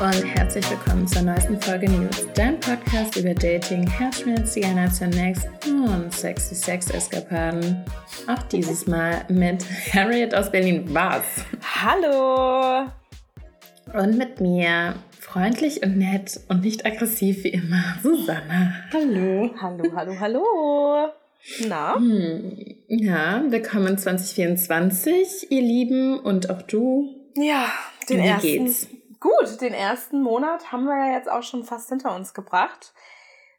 [0.00, 6.12] und herzlich willkommen zur neuesten Folge News, dein Podcast über Dating, Herzschmerz, Zigeunation Next und
[6.12, 7.84] sexy Sex-Eskapaden.
[8.28, 10.84] Auch dieses Mal mit Harriet aus Berlin.
[10.92, 11.24] Was?
[11.62, 12.88] Hallo!
[13.92, 18.74] Und mit mir, freundlich und nett und nicht aggressiv wie immer, Susanna.
[18.92, 19.50] Hallo.
[19.60, 21.08] Hallo, hallo, hallo.
[21.66, 21.96] Na?
[21.96, 22.56] Hm,
[22.86, 27.16] ja, willkommen 2024, ihr Lieben und auch du.
[27.34, 27.66] Ja,
[28.08, 28.46] den Wie ersten.
[28.46, 28.88] geht's?
[29.20, 32.92] Gut, den ersten Monat haben wir ja jetzt auch schon fast hinter uns gebracht.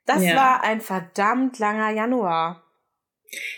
[0.06, 0.36] Das Ja.
[0.36, 2.64] war ein verdammt langer Januar.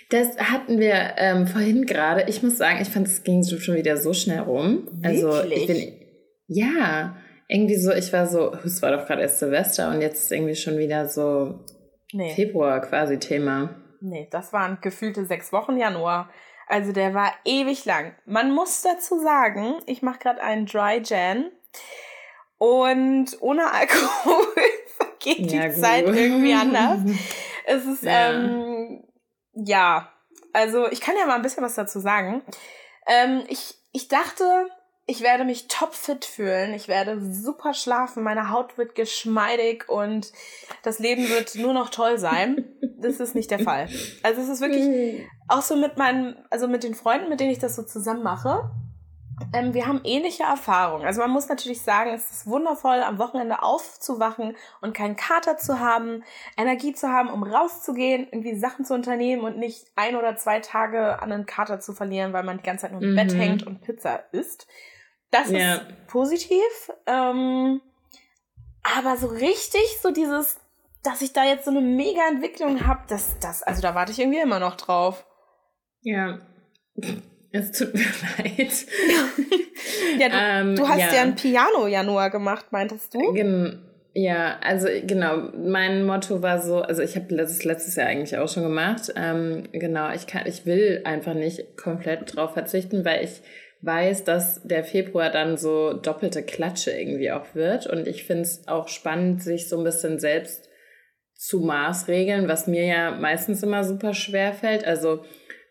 [0.10, 2.26] Das hatten wir ähm, vorhin gerade.
[2.28, 4.88] Ich muss sagen, ich fand, es ging schon wieder so schnell rum.
[5.04, 5.68] Also ich Wirklich?
[5.68, 6.08] bin,
[6.48, 7.16] ja,
[7.48, 10.56] irgendwie so, ich war so, es war doch gerade erst Silvester und jetzt ist irgendwie
[10.56, 11.66] schon wieder so
[12.14, 13.76] Nee, Februar quasi Thema.
[14.02, 16.30] nee, das waren gefühlte sechs Wochen Januar.
[16.68, 18.14] Also der war ewig lang.
[18.26, 21.50] Man muss dazu sagen, ich mache gerade einen Dry Jan
[22.58, 24.46] und ohne Alkohol
[24.98, 25.84] vergeht Ja, die gut.
[25.84, 27.00] Zeit irgendwie anders.
[27.66, 28.32] Es ist, Ja.
[28.32, 29.04] ähm,
[29.54, 30.12] ja,
[30.52, 32.42] also ich kann ja mal ein bisschen was dazu sagen.
[33.08, 34.44] Ähm, ich, ich dachte,
[35.06, 36.74] ich werde mich topfit fühlen.
[36.74, 38.24] Ich werde super schlafen.
[38.24, 40.32] Meine Haut wird geschmeidig und
[40.84, 42.66] das Leben wird nur noch toll sein.
[42.98, 43.88] Das ist nicht der Fall.
[44.24, 47.60] Also es ist wirklich auch so mit meinen, also mit den Freunden, mit denen ich
[47.60, 48.72] das so zusammen mache.
[49.54, 51.06] Ähm, wir haben ähnliche Erfahrungen.
[51.06, 55.80] Also man muss natürlich sagen, es ist wundervoll, am Wochenende aufzuwachen und keinen Kater zu
[55.80, 56.24] haben,
[56.58, 61.22] Energie zu haben, um rauszugehen, irgendwie Sachen zu unternehmen und nicht ein oder zwei Tage
[61.22, 63.16] an einen Kater zu verlieren, weil man die ganze Zeit nur im Mhm.
[63.16, 64.68] Bett hängt und Pizza isst.
[65.32, 65.76] Das Ja.
[65.76, 66.92] ist positiv.
[67.06, 67.82] Ähm,
[68.98, 70.60] aber so richtig, so dieses,
[71.04, 74.20] dass ich da jetzt so eine mega Entwicklung habe, das, das, also da warte ich
[74.20, 75.26] irgendwie immer noch drauf.
[76.02, 76.40] Ja.
[77.52, 78.02] Es tut mir
[78.38, 78.72] leid.
[80.18, 83.34] Ja, du, Ähm, du hast ja, ja ein Piano-Januar gemacht, meintest du?
[83.34, 88.38] Gen ja, also genau, mein Motto war so, also ich habe das letztes Jahr eigentlich
[88.38, 89.14] auch schon gemacht.
[89.16, 93.42] Ähm, genau, ich kann, ich will einfach nicht komplett drauf verzichten, weil ich
[93.82, 97.88] weiß, dass der Februar dann so doppelte Klatsche irgendwie auch wird.
[97.88, 100.68] Und ich finde es auch spannend, sich so ein bisschen selbst
[101.34, 104.86] zu maßregeln, was mir ja meistens immer super schwer fällt.
[104.86, 105.24] Also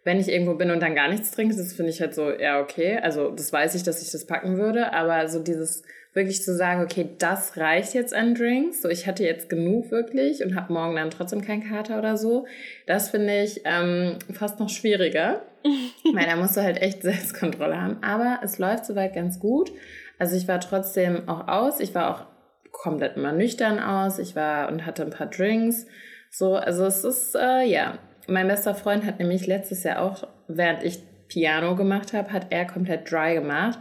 [0.04, 2.60] wenn ich irgendwo bin und dann gar nichts trinke, das finde ich halt so, ja,
[2.60, 2.98] okay.
[3.02, 6.82] Also das weiß ich, dass ich das packen würde, aber so dieses wirklich zu sagen,
[6.82, 10.96] okay, das reicht jetzt an Drinks, so ich hatte jetzt genug wirklich und habe morgen
[10.96, 12.46] dann trotzdem keinen Kater oder so,
[12.86, 15.42] das finde ich ähm, fast noch schwieriger,
[16.14, 18.02] weil da musst du halt echt Selbstkontrolle haben.
[18.02, 19.70] Aber es läuft soweit ganz gut.
[20.18, 22.26] Also ich war trotzdem auch aus, ich war auch
[22.72, 25.86] komplett immer nüchtern aus, ich war und hatte ein paar Drinks,
[26.30, 30.82] so, also es ist, äh, ja, mein bester Freund hat nämlich letztes Jahr auch, während
[30.82, 33.78] ich Piano gemacht habe, hat er komplett dry gemacht.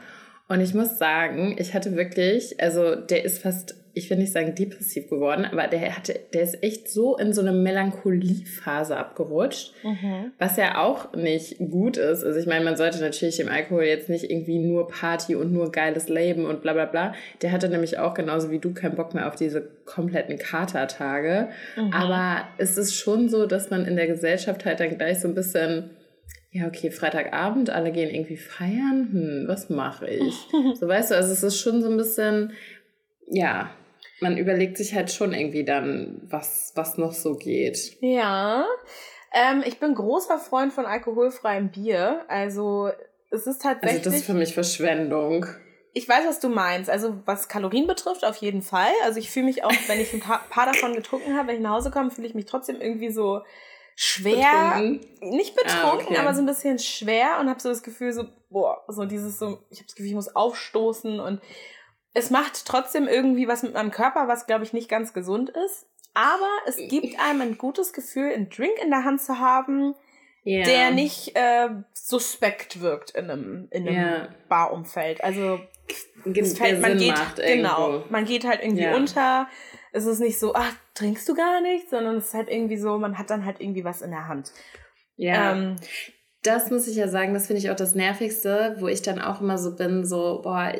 [0.47, 4.55] Und ich muss sagen, ich hatte wirklich, also der ist fast, ich will nicht sagen
[4.55, 10.31] depressiv geworden, aber der hatte, der ist echt so in so eine Melancholiephase abgerutscht, Mhm.
[10.37, 12.23] was ja auch nicht gut ist.
[12.23, 15.71] Also ich meine, man sollte natürlich im Alkohol jetzt nicht irgendwie nur Party und nur
[15.71, 17.13] geiles Leben und bla bla bla.
[17.41, 21.49] Der hatte nämlich auch genauso wie du keinen Bock mehr auf diese kompletten Katertage.
[21.75, 21.93] Mhm.
[21.93, 25.35] Aber es ist schon so, dass man in der Gesellschaft halt dann gleich so ein
[25.35, 25.91] bisschen,
[26.51, 29.09] ja, okay, Freitagabend, alle gehen irgendwie feiern.
[29.11, 30.33] Hm, was mache ich?
[30.79, 32.51] so weißt du, also es ist schon so ein bisschen,
[33.29, 33.69] ja,
[34.21, 37.97] man überlegt sich halt schon irgendwie dann, was, was noch so geht.
[38.01, 38.65] Ja,
[39.33, 42.25] ähm, ich bin großer Freund von alkoholfreiem Bier.
[42.27, 42.89] Also
[43.29, 44.01] es ist Also tatsächlich.
[44.03, 45.45] das ist für mich Verschwendung.
[45.93, 46.89] Ich weiß, was du meinst.
[46.89, 48.91] Also was Kalorien betrifft, auf jeden Fall.
[49.03, 51.61] Also ich fühle mich auch, wenn ich ein paar, paar davon getrunken habe, wenn ich
[51.61, 53.41] nach Hause komme, fühle ich mich trotzdem irgendwie so
[53.95, 54.73] schwer.
[54.75, 55.29] Betrunken.
[55.37, 56.17] Nicht betrunken, Ah, okay.
[56.17, 59.59] aber so ein bisschen schwer und habe so das Gefühl, so, boah, so dieses so,
[59.69, 61.41] ich habe das Gefühl, ich muss aufstoßen und
[62.13, 65.85] es macht trotzdem irgendwie was mit meinem Körper, was glaube ich nicht ganz gesund ist.
[66.13, 69.93] Aber es gibt einem ein gutes Gefühl, einen Drink in der Hand zu haben,
[70.43, 70.63] Ja.
[70.63, 74.27] der nicht äh, suspekt wirkt in einem, in einem Ja.
[74.49, 75.23] Barumfeld.
[75.23, 75.59] Also
[76.35, 78.11] es fällt, man Sinn geht, genau, irgendwo.
[78.11, 78.95] man geht halt irgendwie Ja.
[78.95, 79.47] unter.
[79.91, 82.97] Es ist nicht so, ach, trinkst du gar nicht, sondern es ist halt irgendwie so,
[82.97, 84.51] man hat dann halt irgendwie was in der Hand.
[85.15, 85.53] Ja.
[85.53, 85.75] Ähm,
[86.41, 89.41] Das muss ich ja sagen, das finde ich auch das Nervigste, wo ich dann auch
[89.41, 90.71] immer so bin, so, boah,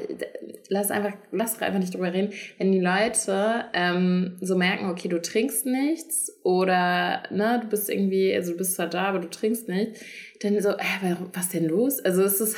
[0.70, 2.32] lass einfach, lass doch einfach nicht drüber reden.
[2.58, 8.34] Wenn die Leute ähm, so merken, okay, du trinkst nichts oder, ne, du bist irgendwie,
[8.34, 9.98] also du bist zwar da, aber du trinkst nicht,
[10.42, 12.00] dann so, äh, was denn los?
[12.00, 12.56] Also es ist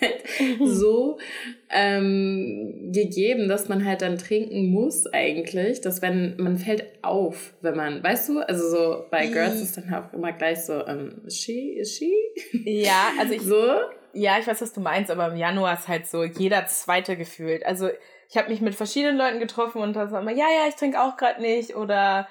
[0.00, 0.24] halt
[0.64, 1.18] so
[1.70, 7.76] ähm, gegeben, dass man halt dann trinken muss eigentlich, dass wenn, man fällt auf, wenn
[7.76, 11.76] man, weißt du, also so bei Girls ist dann auch immer gleich so, ähm, she,
[11.78, 12.12] is she?
[12.64, 13.64] ja, also ich, So?
[14.12, 17.64] ja, ich weiß, was du meinst, aber im Januar ist halt so jeder zweite gefühlt.
[17.66, 17.88] Also
[18.28, 21.16] ich habe mich mit verschiedenen Leuten getroffen und dann immer, ja, ja, ich trinke auch
[21.16, 22.28] gerade nicht oder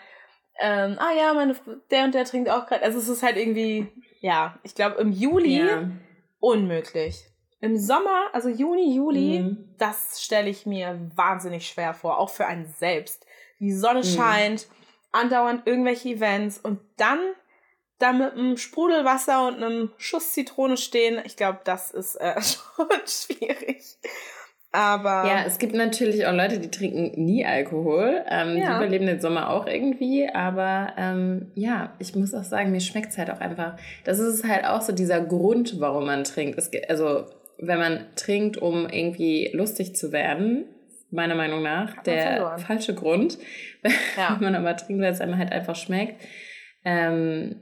[0.59, 1.55] ähm, ah ja, meine,
[1.89, 2.83] der und der trinkt auch gerade.
[2.83, 3.87] Also es ist halt irgendwie,
[4.19, 5.89] ja, ich glaube im Juli ja.
[6.39, 7.28] unmöglich.
[7.61, 9.75] Im Sommer, also Juni, Juli, mhm.
[9.77, 13.25] das stelle ich mir wahnsinnig schwer vor, auch für einen selbst.
[13.59, 14.05] Die Sonne mhm.
[14.05, 14.67] scheint,
[15.11, 17.19] andauernd irgendwelche Events und dann
[17.97, 21.21] da mit einem Sprudelwasser und einem Schuss Zitrone stehen.
[21.25, 23.97] Ich glaube, das ist äh, schon schwierig.
[24.71, 25.25] Aber.
[25.25, 28.23] Ja, es gibt natürlich auch Leute, die trinken nie Alkohol.
[28.29, 28.69] Ähm, ja.
[28.69, 30.29] Die überleben den Sommer auch irgendwie.
[30.29, 33.77] Aber ähm, ja, ich muss auch sagen, mir schmeckt es halt auch einfach.
[34.05, 36.57] Das ist halt auch so dieser Grund, warum man trinkt.
[36.57, 37.25] Es, also,
[37.61, 40.65] wenn man trinkt, um irgendwie lustig zu werden,
[41.11, 43.37] meiner Meinung nach, der falsche Grund.
[44.17, 44.35] Ja.
[44.39, 46.21] wenn man aber trinkt, weil es einem halt einfach schmeckt.
[46.83, 47.61] Ähm,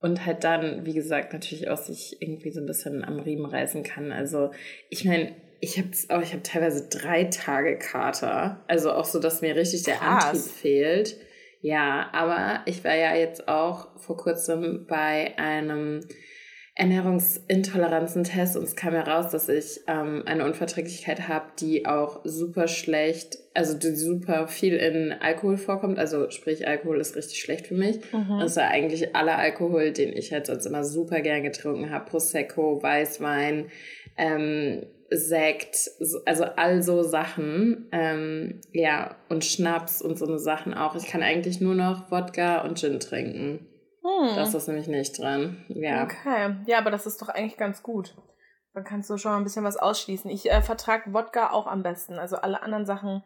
[0.00, 3.82] und halt dann, wie gesagt, natürlich auch sich irgendwie so ein bisschen am Riemen reißen
[3.82, 4.12] kann.
[4.12, 4.50] Also,
[4.88, 8.62] ich meine, ich habe auch, ich habe teilweise drei Tage Kater.
[8.68, 10.24] Also auch so, dass mir richtig der Krass.
[10.24, 11.16] Antrieb fehlt.
[11.62, 16.00] Ja, aber ich war ja jetzt auch vor kurzem bei einem
[16.76, 23.38] Ernährungsintoleranzentest und es kam heraus, dass ich ähm, eine Unverträglichkeit habe, die auch super schlecht,
[23.54, 26.00] also die super viel in Alkohol vorkommt.
[26.00, 28.00] Also sprich, Alkohol ist richtig schlecht für mich.
[28.12, 28.40] Mhm.
[28.40, 32.10] Das war eigentlich aller Alkohol, den ich halt sonst immer super gern getrunken habe.
[32.10, 33.66] Prosecco, Weißwein,
[34.16, 35.92] ähm, Sekt,
[36.24, 40.96] also all so Sachen, ähm, ja, und Schnaps und so eine Sachen auch.
[40.96, 43.64] Ich kann eigentlich nur noch Wodka und Gin trinken.
[44.04, 44.36] Hm.
[44.36, 45.64] Das ist nämlich nicht dran.
[45.68, 46.04] Ja.
[46.04, 46.56] Okay.
[46.66, 48.14] Ja, aber das ist doch eigentlich ganz gut.
[48.74, 50.30] Dann kannst du schon mal ein bisschen was ausschließen.
[50.30, 52.18] Ich äh, vertrage Wodka auch am besten.
[52.18, 53.22] Also alle anderen Sachen.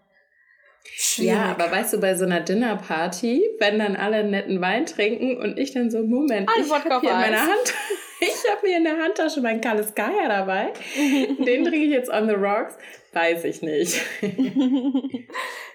[0.84, 1.32] Schwierig.
[1.32, 5.58] Ja, aber weißt du, bei so einer Dinnerparty, wenn dann alle netten Wein trinken und
[5.58, 7.75] ich dann so, Moment, Ein ich habe hier in meiner Hand
[8.20, 10.73] ich habe mir in der Handtasche mein Kaliskaya dabei.
[10.97, 12.75] Den trinke ich jetzt on the rocks.
[13.12, 14.00] Weiß ich nicht.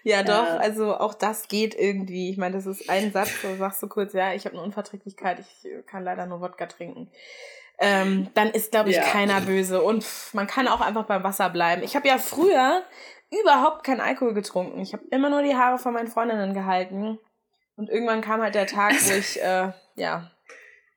[0.03, 0.45] ja, doch.
[0.45, 2.29] Äh, also auch das geht irgendwie.
[2.29, 5.39] Ich meine, das ist ein Satz, da sagst du kurz, ja, ich habe eine Unverträglichkeit,
[5.39, 7.09] ich kann leider nur Wodka trinken.
[7.79, 9.03] Ähm, dann ist, glaube ich, ja.
[9.03, 9.81] keiner böse.
[9.81, 11.83] Und man kann auch einfach beim Wasser bleiben.
[11.83, 12.83] Ich habe ja früher
[13.41, 14.79] überhaupt keinen Alkohol getrunken.
[14.79, 17.19] Ich habe immer nur die Haare von meinen Freundinnen gehalten.
[17.75, 20.31] Und irgendwann kam halt der Tag, wo ich, äh, ja,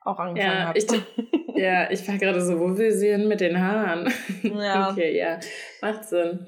[0.07, 0.77] auch angefangen ja, habe.
[0.77, 0.87] Ich,
[1.55, 4.11] ja, ich war gerade so, wo will sie hin mit den Haaren?
[4.43, 4.89] Ja.
[4.91, 5.39] okay, ja,
[5.81, 6.47] macht Sinn.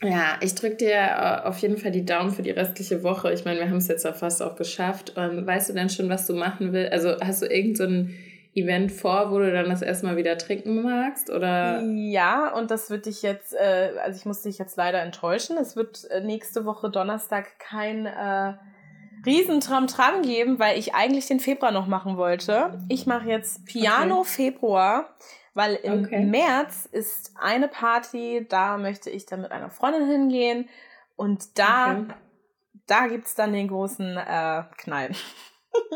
[0.00, 3.32] Ja, ich drücke dir äh, auf jeden Fall die Daumen für die restliche Woche.
[3.32, 5.16] Ich meine, wir haben es jetzt ja fast auch geschafft.
[5.16, 6.92] Und weißt du denn schon, was du machen willst?
[6.92, 8.14] Also hast du irgend so ein
[8.54, 11.30] Event vor, wo du dann das erstmal wieder trinken magst?
[11.30, 11.82] Oder?
[11.82, 15.56] Ja, und das wird dich jetzt, äh, also ich muss dich jetzt leider enttäuschen.
[15.56, 18.52] Es wird äh, nächste Woche Donnerstag kein äh,
[19.28, 22.78] riesen Tram-Tram geben, weil ich eigentlich den Februar noch machen wollte.
[22.88, 24.28] Ich mache jetzt Piano okay.
[24.28, 25.14] Februar,
[25.54, 26.24] weil im okay.
[26.24, 30.68] März ist eine Party, da möchte ich dann mit einer Freundin hingehen
[31.16, 32.14] und da, okay.
[32.86, 35.10] da gibt's dann den großen äh, Knall.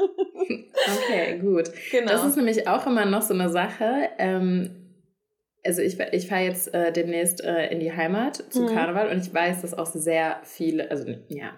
[0.98, 1.70] okay, gut.
[1.90, 2.12] Genau.
[2.12, 4.10] Das ist nämlich auch immer noch so eine Sache.
[4.18, 4.82] Ähm,
[5.64, 8.74] also ich, ich fahre jetzt äh, demnächst äh, in die Heimat zu mhm.
[8.74, 11.52] Karneval und ich weiß, dass auch sehr viele, also ja,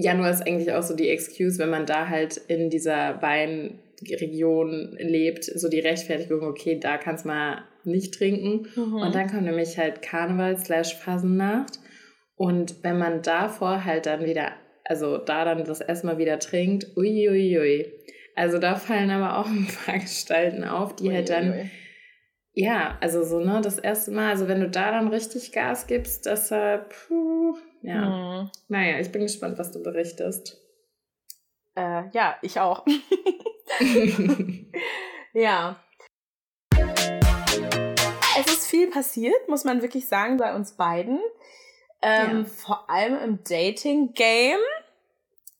[0.00, 5.44] Januar ist eigentlich auch so die Excuse, wenn man da halt in dieser Weinregion lebt,
[5.44, 8.68] so die Rechtfertigung, okay, da kannst du mal nicht trinken.
[8.76, 8.94] Mhm.
[8.94, 11.80] Und dann kommt nämlich halt Karneval slash Phasennacht.
[12.36, 14.52] Und wenn man davor halt dann wieder,
[14.84, 17.58] also da dann das erstmal wieder trinkt, uiuiui.
[17.58, 17.92] Ui, ui.
[18.36, 21.70] Also da fallen aber auch ein paar Gestalten auf, die ui, halt dann
[22.60, 26.26] ja, also so, ne, das erste Mal, also wenn du da dann richtig Gas gibst,
[26.26, 28.42] deshalb, puh, ja.
[28.42, 28.50] Mhm.
[28.68, 30.60] Naja, ich bin gespannt, was du berichtest.
[31.74, 32.84] Äh, ja, ich auch.
[35.32, 35.76] ja.
[38.40, 41.20] Es ist viel passiert, muss man wirklich sagen, bei uns beiden.
[42.02, 42.44] Ähm, ja.
[42.44, 44.60] Vor allem im Dating-Game.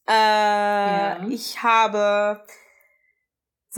[0.09, 1.27] Äh, ja.
[1.29, 2.43] Ich habe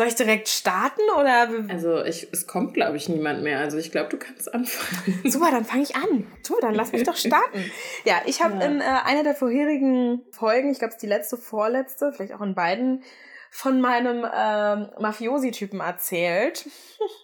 [0.00, 1.50] soll ich direkt starten oder?
[1.69, 3.59] Also ich, es kommt, glaube ich, niemand mehr.
[3.59, 5.21] Also ich glaube, du kannst anfangen.
[5.30, 6.26] Super, dann fange ich an.
[6.49, 7.71] Du, dann lass mich doch starten.
[8.07, 8.66] Ja, ich habe ja.
[8.66, 12.40] in äh, einer der vorherigen Folgen, ich glaube, es ist die letzte, vorletzte, vielleicht auch
[12.40, 13.02] in beiden,
[13.50, 16.66] von meinem ähm, Mafiosi-Typen erzählt,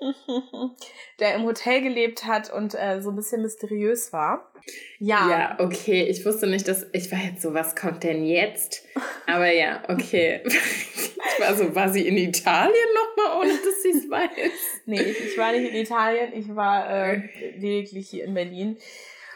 [1.20, 4.50] der im Hotel gelebt hat und äh, so ein bisschen mysteriös war.
[4.98, 5.30] Ja.
[5.30, 6.02] Ja, okay.
[6.04, 6.86] Ich wusste nicht, dass.
[6.92, 8.82] Ich war jetzt so, was kommt denn jetzt?
[9.26, 10.40] Aber ja, okay.
[10.44, 14.50] ich war so, war sie in Italien nochmal, ohne dass sie es weiß?
[14.86, 17.22] nee, ich, ich, war nicht in Italien, ich war äh,
[17.56, 18.78] lediglich hier in Berlin.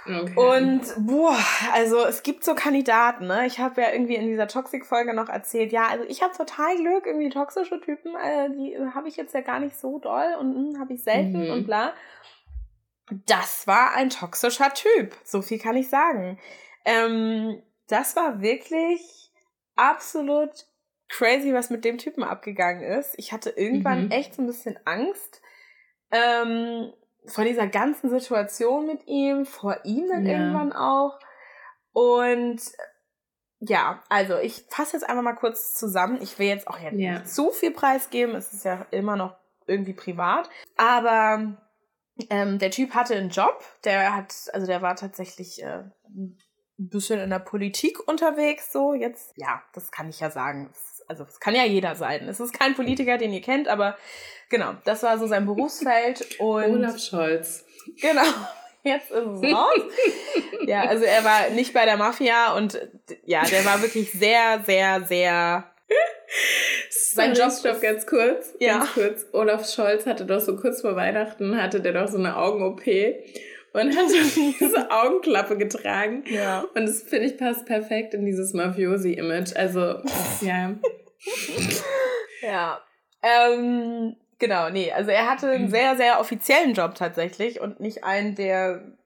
[0.07, 0.35] Okay.
[0.35, 1.37] Und boah,
[1.73, 3.47] also es gibt so Kandidaten, ne?
[3.47, 7.07] Ich habe ja irgendwie in dieser Toxic-Folge noch erzählt, ja, also ich habe total Glück,
[7.07, 10.80] irgendwie toxische Typen, äh, die habe ich jetzt ja gar nicht so doll und hm,
[10.80, 11.52] habe ich selten mhm.
[11.52, 11.92] und bla.
[13.26, 15.14] das war ein toxischer Typ.
[15.25, 16.38] So viel kann ich sagen.
[16.85, 19.30] Ähm, das war wirklich
[19.76, 20.66] absolut
[21.09, 23.14] crazy, was mit dem Typen abgegangen ist.
[23.19, 24.11] Ich hatte irgendwann mhm.
[24.12, 25.42] echt so ein bisschen Angst
[26.11, 26.92] ähm,
[27.26, 30.32] vor dieser ganzen Situation mit ihm, vor ihm dann ja.
[30.32, 31.18] irgendwann auch.
[31.92, 32.60] Und
[33.60, 36.18] ja, also ich fasse jetzt einfach mal kurz zusammen.
[36.22, 36.90] Ich will jetzt auch ja.
[36.90, 38.34] nicht zu viel preisgeben.
[38.34, 39.36] Es ist ja immer noch
[39.66, 40.48] irgendwie privat.
[40.76, 41.56] Aber
[42.30, 43.62] ähm, der Typ hatte einen Job.
[43.84, 46.38] Der hat, also der war tatsächlich äh, ein
[46.78, 48.72] bisschen in der Politik unterwegs.
[48.72, 50.72] So jetzt, ja, das kann ich ja sagen.
[51.10, 52.28] Also es kann ja jeder sein.
[52.28, 53.98] Es ist kein Politiker, den ihr kennt, aber
[54.48, 56.24] genau, das war so sein Berufsfeld.
[56.38, 57.64] Und Olaf Scholz.
[58.00, 58.22] Genau.
[58.84, 59.80] Jetzt ist es raus.
[60.66, 62.80] ja, also er war nicht bei der Mafia und
[63.26, 65.64] ja, der war wirklich sehr, sehr, sehr.
[66.88, 68.54] Sein Job, Job ganz kurz.
[68.58, 68.78] Ja.
[68.78, 69.26] Ganz kurz.
[69.32, 72.86] Olaf Scholz hatte doch so kurz vor Weihnachten hatte der doch so eine Augen-OP
[73.72, 74.06] und hat
[74.60, 76.24] diese Augenklappe getragen.
[76.26, 76.64] Ja.
[76.74, 79.56] Und das finde ich passt perfekt in dieses Mafiosi-Image.
[79.56, 80.02] Also,
[80.40, 80.74] ja.
[82.42, 82.80] ja.
[83.22, 88.34] Ähm, Genau, nee, also er hatte einen sehr, sehr offiziellen Job tatsächlich und nicht einen,
[88.34, 88.96] der.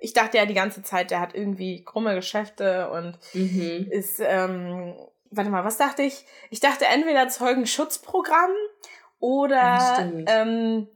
[0.00, 3.86] Ich dachte ja die ganze Zeit, der hat irgendwie krumme Geschäfte und mhm.
[3.90, 4.96] ist, ähm,
[5.30, 6.24] warte mal, was dachte ich?
[6.50, 8.50] Ich dachte entweder Zeugenschutzprogramm
[9.20, 10.88] oder ja, ähm,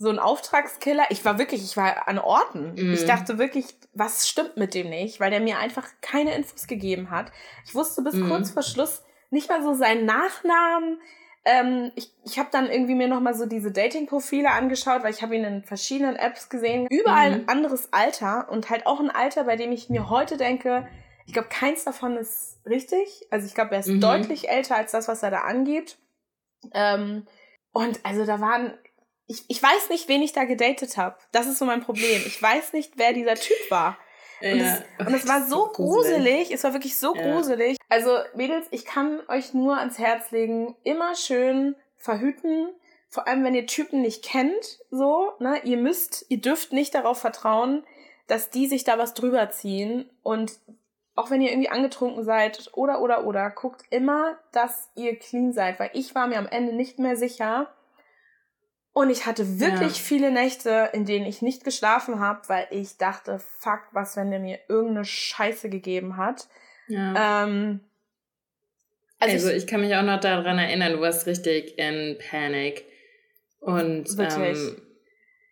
[0.00, 1.04] so ein Auftragskiller.
[1.10, 2.72] Ich war wirklich, ich war an Orten.
[2.72, 2.94] Mhm.
[2.94, 7.10] Ich dachte wirklich, was stimmt mit dem nicht, weil der mir einfach keine Infos gegeben
[7.10, 7.30] hat.
[7.66, 8.30] Ich wusste bis mhm.
[8.30, 11.02] kurz vor Schluss nicht mal so seinen Nachnamen.
[11.44, 15.36] Ähm, ich ich habe dann irgendwie mir nochmal so diese Dating-Profile angeschaut, weil ich habe
[15.36, 16.86] ihn in verschiedenen Apps gesehen.
[16.90, 17.34] Überall mhm.
[17.34, 20.88] ein anderes Alter und halt auch ein Alter, bei dem ich mir heute denke,
[21.26, 23.26] ich glaube, keins davon ist richtig.
[23.30, 24.00] Also ich glaube, er ist mhm.
[24.00, 25.98] deutlich älter als das, was er da angibt.
[26.72, 27.26] Ähm,
[27.72, 28.72] und also da waren,
[29.30, 31.16] ich, ich weiß nicht, wen ich da gedatet habe.
[31.30, 32.20] Das ist so mein Problem.
[32.26, 33.96] Ich weiß nicht, wer dieser Typ war.
[34.42, 34.78] Und, ja.
[34.98, 37.22] es, und es war so gruselig, es war wirklich so ja.
[37.22, 37.76] gruselig.
[37.88, 42.70] Also, Mädels, ich kann euch nur ans Herz legen, immer schön verhüten.
[43.08, 47.18] Vor allem, wenn ihr Typen nicht kennt, so, ne, ihr müsst, ihr dürft nicht darauf
[47.18, 47.84] vertrauen,
[48.26, 50.10] dass die sich da was drüber ziehen.
[50.24, 50.58] Und
[51.14, 55.78] auch wenn ihr irgendwie angetrunken seid oder, oder, oder, guckt immer, dass ihr clean seid,
[55.78, 57.68] weil ich war mir am Ende nicht mehr sicher,
[59.00, 60.02] und ich hatte wirklich ja.
[60.02, 64.40] viele Nächte, in denen ich nicht geschlafen habe, weil ich dachte, fuck, was, wenn der
[64.40, 66.48] mir irgendeine Scheiße gegeben hat.
[66.86, 67.44] Ja.
[67.44, 67.80] Ähm,
[69.18, 72.84] also, also ich, ich, kann mich auch noch daran erinnern, du warst richtig in Panik.
[73.60, 74.58] Und wirklich.
[74.58, 74.82] Ähm,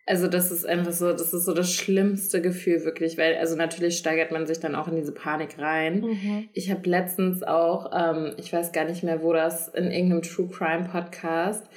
[0.05, 3.97] also das ist einfach so, das ist so das schlimmste Gefühl wirklich, weil also natürlich
[3.97, 6.01] steigert man sich dann auch in diese Panik rein.
[6.01, 6.49] Mhm.
[6.53, 10.49] Ich habe letztens auch, ähm, ich weiß gar nicht mehr, wo das in irgendeinem True
[10.49, 11.67] Crime Podcast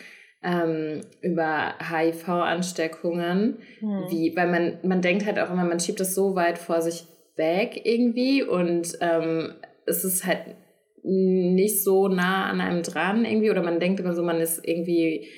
[0.43, 4.05] ähm, über HIV-Ansteckungen, hm.
[4.11, 7.07] wie, weil man, man denkt halt auch immer, man schiebt das so weit vor sich
[7.37, 9.55] weg irgendwie und ähm,
[9.87, 10.57] es ist halt
[11.05, 15.29] nicht so nah an einem dran irgendwie oder man denkt immer so, man ist irgendwie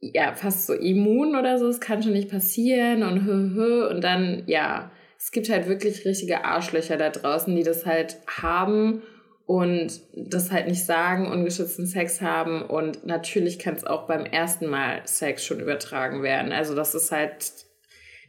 [0.00, 4.02] ja fast so immun oder so, es kann schon nicht passieren und hö, hö, und
[4.02, 9.02] dann ja, es gibt halt wirklich richtige Arschlöcher da draußen, die das halt haben
[9.50, 14.68] und das halt nicht sagen, ungeschützten Sex haben und natürlich kann es auch beim ersten
[14.68, 16.52] Mal Sex schon übertragen werden.
[16.52, 17.66] Also das ist halt,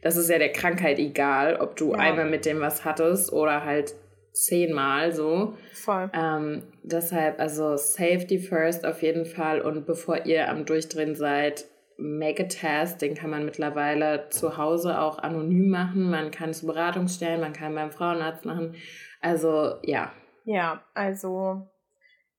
[0.02, 1.98] das ist ja der Krankheit egal, ob du ja.
[1.98, 3.94] einmal mit dem was hattest oder halt
[4.32, 5.56] zehnmal so.
[5.72, 6.10] Voll.
[6.12, 11.66] Ähm, deshalb, also Safety first auf jeden Fall und bevor ihr am Durchdrehen seid,
[11.98, 16.10] make a test, den kann man mittlerweile zu Hause auch anonym machen.
[16.10, 18.74] Man kann es Beratungsstellen, man kann beim Frauenarzt machen.
[19.20, 20.10] Also ja,
[20.44, 21.66] ja, also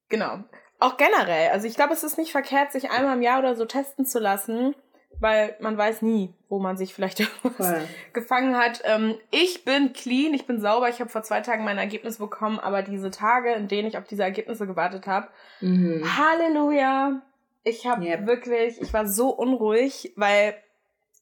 [0.09, 0.39] genau.
[0.79, 3.65] Auch generell, also ich glaube, es ist nicht verkehrt, sich einmal im Jahr oder so
[3.65, 4.75] testen zu lassen,
[5.19, 7.19] weil man weiß nie, wo man sich vielleicht
[8.13, 8.81] gefangen hat.
[8.83, 10.89] Ähm, ich bin clean, ich bin sauber.
[10.89, 14.03] Ich habe vor zwei Tagen mein Ergebnis bekommen, aber diese Tage, in denen ich auf
[14.05, 15.29] diese Ergebnisse gewartet habe,
[15.61, 16.03] mhm.
[16.17, 17.21] Halleluja!
[17.63, 18.25] Ich habe yep.
[18.25, 20.55] wirklich, ich war so unruhig, weil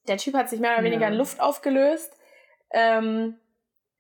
[0.07, 1.09] der Typ hat sich mehr oder weniger ja.
[1.09, 2.17] in Luft aufgelöst.
[2.71, 3.35] Ähm,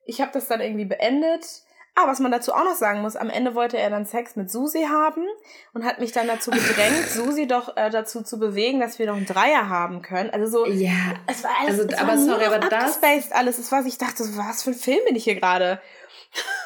[0.05, 1.61] ich habe das dann irgendwie beendet
[1.93, 4.49] Ah, was man dazu auch noch sagen muss, am Ende wollte er dann Sex mit
[4.49, 5.25] Susi haben
[5.73, 9.17] und hat mich dann dazu gedrängt, Susi doch äh, dazu zu bewegen, dass wir doch
[9.17, 10.29] einen Dreier haben können.
[10.29, 13.01] Also so, ja, es war alles, also, es aber war sorry, aber das
[13.33, 13.59] alles.
[13.59, 15.81] Es war, ich dachte, was für ein Film bin ich hier gerade?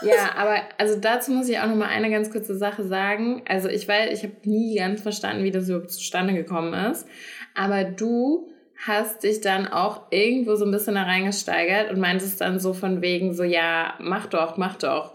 [0.02, 3.42] Ja, aber also dazu muss ich auch noch mal eine ganz kurze Sache sagen.
[3.48, 7.08] Also ich weiß, ich habe nie ganz verstanden, wie das überhaupt zustande gekommen ist.
[7.56, 8.52] Aber du
[8.86, 13.02] hast dich dann auch irgendwo so ein bisschen da reingesteigert und meintest dann so von
[13.02, 15.15] wegen so, ja, mach doch, mach doch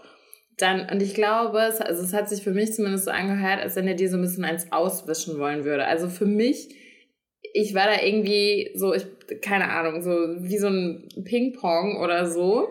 [0.57, 3.75] dann, und ich glaube, es, also es hat sich für mich zumindest so angehört, als
[3.75, 5.85] wenn er dir so ein bisschen eins auswischen wollen würde.
[5.85, 6.69] Also für mich,
[7.53, 9.05] ich war da irgendwie so, ich,
[9.41, 12.67] keine Ahnung, so wie so ein Ping-Pong oder so.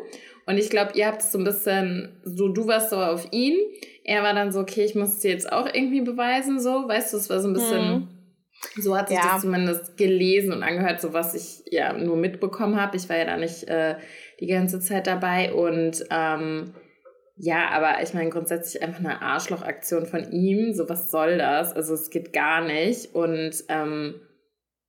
[0.46, 3.56] Und ich glaube, ihr habt es so ein bisschen, so du warst so auf ihn,
[4.04, 7.12] er war dann so, okay, ich muss es dir jetzt auch irgendwie beweisen, so, weißt
[7.12, 8.08] du, es war so ein bisschen, mhm.
[8.80, 9.32] so hat sich ja.
[9.32, 12.96] das zumindest gelesen und angehört, so was ich ja nur mitbekommen habe.
[12.96, 13.96] Ich war ja da nicht äh,
[14.40, 16.74] die ganze Zeit dabei und ähm,
[17.42, 20.74] ja, aber ich meine grundsätzlich einfach eine Arschlochaktion von ihm.
[20.74, 21.72] So, was soll das?
[21.72, 23.14] Also es geht gar nicht.
[23.14, 24.20] Und ähm,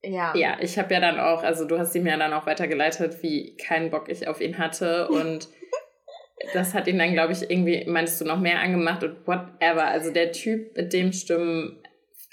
[0.03, 0.35] ja.
[0.35, 3.55] Ja, ich habe ja dann auch, also du hast ihm ja dann auch weitergeleitet, wie
[3.55, 5.07] keinen Bock ich auf ihn hatte.
[5.07, 5.47] Und
[6.53, 9.85] das hat ihn dann, glaube ich, irgendwie, meinst du, noch mehr angemacht und whatever.
[9.85, 11.81] Also der Typ, mit dem stimmen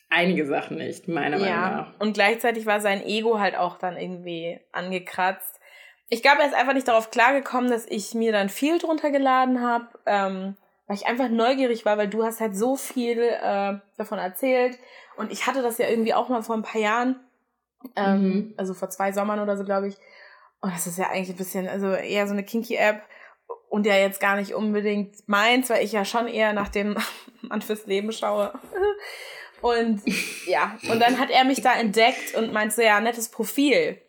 [0.09, 1.71] einige Sachen nicht, meiner Meinung ja.
[1.71, 2.01] nach.
[2.01, 5.58] Und gleichzeitig war sein Ego halt auch dann irgendwie angekratzt
[6.11, 9.63] ich glaube, er ist einfach nicht darauf klargekommen, dass ich mir dann viel drunter geladen
[9.63, 14.19] habe, ähm, weil ich einfach neugierig war, weil du hast halt so viel äh, davon
[14.19, 14.79] erzählt
[15.17, 17.21] und ich hatte das ja irgendwie auch mal vor ein paar Jahren,
[17.97, 18.55] ähm, mhm.
[18.57, 19.97] also vor zwei Sommern oder so, glaube ich.
[20.61, 23.03] Und das ist ja eigentlich ein bisschen, also eher so eine Kinky-App
[23.69, 26.97] und ja jetzt gar nicht unbedingt meins, weil ich ja schon eher nach dem
[27.43, 28.53] Mann fürs Leben schaue.
[29.61, 30.03] Und
[30.47, 34.01] ja, und dann hat er mich da entdeckt und meinte so, ja, nettes Profil.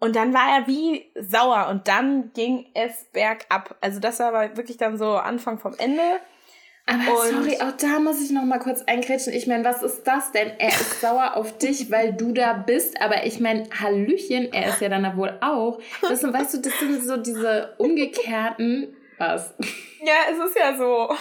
[0.00, 3.76] Und dann war er wie sauer und dann ging es bergab.
[3.80, 6.02] Also das war wirklich dann so Anfang vom Ende.
[6.86, 9.34] Aber und sorry, auch da muss ich noch mal kurz einkretschen.
[9.34, 10.52] Ich meine, was ist das denn?
[10.58, 13.00] Er ist sauer auf dich, weil du da bist.
[13.02, 15.80] Aber ich meine, Hallöchen, er ist ja dann da wohl auch.
[16.00, 18.94] Das sind, weißt du, das sind so diese umgekehrten...
[19.18, 19.52] Was?
[20.00, 21.12] Ja, es ist ja so.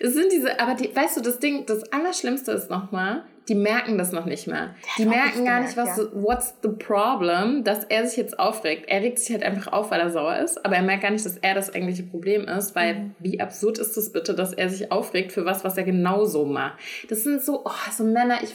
[0.00, 3.54] Es sind diese, aber die, weißt du, das Ding, das Allerschlimmste ist noch mal, die
[3.54, 4.74] merken das noch nicht mehr.
[4.96, 6.04] Die merken gar nicht, was, ja.
[6.14, 8.88] what's the problem, dass er sich jetzt aufregt.
[8.88, 11.24] Er regt sich halt einfach auf, weil er sauer ist, aber er merkt gar nicht,
[11.24, 13.14] dass er das eigentliche Problem ist, weil mhm.
[13.18, 16.78] wie absurd ist es bitte, dass er sich aufregt für was, was er genauso macht.
[17.08, 18.54] Das sind so, oh, so Männer, ich,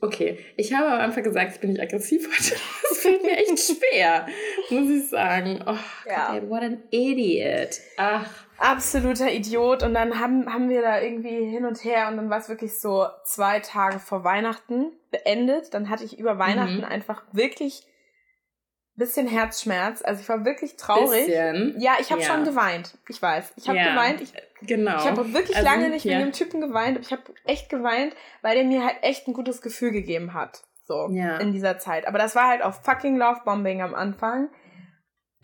[0.00, 2.60] Okay, ich habe am Anfang gesagt, ich bin nicht aggressiv heute.
[2.88, 4.26] Das fällt mir echt schwer,
[4.70, 5.60] muss ich sagen.
[5.66, 6.32] Oh ja.
[6.32, 7.80] Gott, ey, what an idiot.
[7.96, 8.43] Ach.
[8.64, 9.82] Absoluter Idiot.
[9.82, 12.80] Und dann haben, haben wir da irgendwie hin und her und dann war es wirklich
[12.80, 15.74] so zwei Tage vor Weihnachten beendet.
[15.74, 16.84] Dann hatte ich über Weihnachten mhm.
[16.84, 17.86] einfach wirklich
[18.96, 20.02] bisschen Herzschmerz.
[20.02, 21.26] Also ich war wirklich traurig.
[21.26, 21.74] Bisschen.
[21.78, 22.28] Ja, ich habe ja.
[22.28, 22.96] schon geweint.
[23.08, 23.52] Ich weiß.
[23.56, 23.90] Ich habe ja.
[23.90, 24.20] geweint.
[24.20, 24.96] Ich, genau.
[24.96, 26.18] Ich habe wirklich also, lange nicht ja.
[26.18, 26.98] mit dem Typen geweint.
[27.00, 30.62] Ich habe echt geweint, weil der mir halt echt ein gutes Gefühl gegeben hat.
[30.86, 32.06] So in dieser Zeit.
[32.06, 34.50] Aber das war halt auch fucking Lovebombing am Anfang.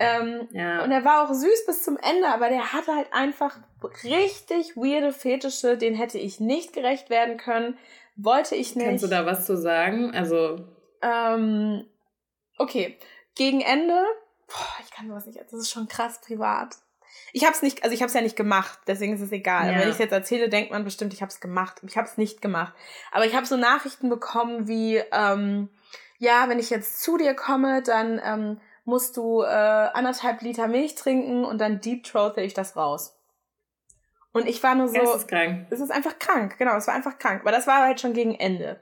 [0.01, 0.83] Ähm, ja.
[0.83, 3.59] Und er war auch süß bis zum Ende, aber der hatte halt einfach
[4.03, 7.79] richtig weirde Fetische, den hätte ich nicht gerecht werden können.
[8.17, 8.87] Wollte ich nicht.
[8.87, 10.15] Kannst du da was zu sagen?
[10.15, 10.65] Also.
[11.03, 11.87] Ähm,
[12.59, 12.99] okay
[13.35, 14.05] gegen Ende,
[14.49, 16.77] boah, ich kann sowas nicht, das ist schon krass privat.
[17.33, 19.73] Ich habe es nicht, also ich habe es ja nicht gemacht, deswegen ist es egal.
[19.73, 19.79] Ja.
[19.79, 21.81] Wenn ich es jetzt erzähle, denkt man bestimmt, ich habe es gemacht.
[21.87, 22.75] Ich habe es nicht gemacht.
[23.13, 25.71] Aber ich habe so Nachrichten bekommen wie, ähm,
[26.19, 28.61] ja, wenn ich jetzt zu dir komme, dann ähm,
[28.91, 33.17] musst du äh, anderthalb Liter Milch trinken und dann deep throate ich das raus.
[34.33, 35.01] Und ich war nur so.
[35.01, 35.67] Es ist krank.
[35.71, 37.41] Es ist einfach krank, genau, es war einfach krank.
[37.41, 38.81] Aber das war halt schon gegen Ende.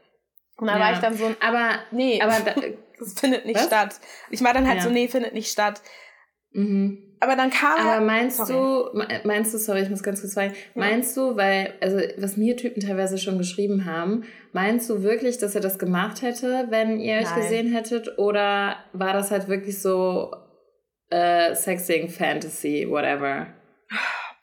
[0.57, 0.81] Und da ja.
[0.81, 2.55] war ich dann so ein, aber nee, aber da,
[2.99, 3.67] das findet nicht was?
[3.67, 4.01] statt.
[4.31, 4.85] Ich war dann halt ja.
[4.85, 5.81] so, nee, findet nicht statt.
[6.51, 7.08] Mhm.
[7.21, 8.53] Aber dann kam Aber meinst sorry.
[8.93, 10.59] du, meinst du, sorry, ich muss ganz kurz fragen, ja.
[10.75, 15.55] meinst du, weil, also was mir Typen teilweise schon geschrieben haben, meinst du wirklich, dass
[15.55, 17.41] er das gemacht hätte, wenn ihr euch Nein.
[17.41, 18.19] gesehen hättet?
[18.19, 20.35] Oder war das halt wirklich so
[21.11, 23.49] äh, Sexing, Fantasy, whatever?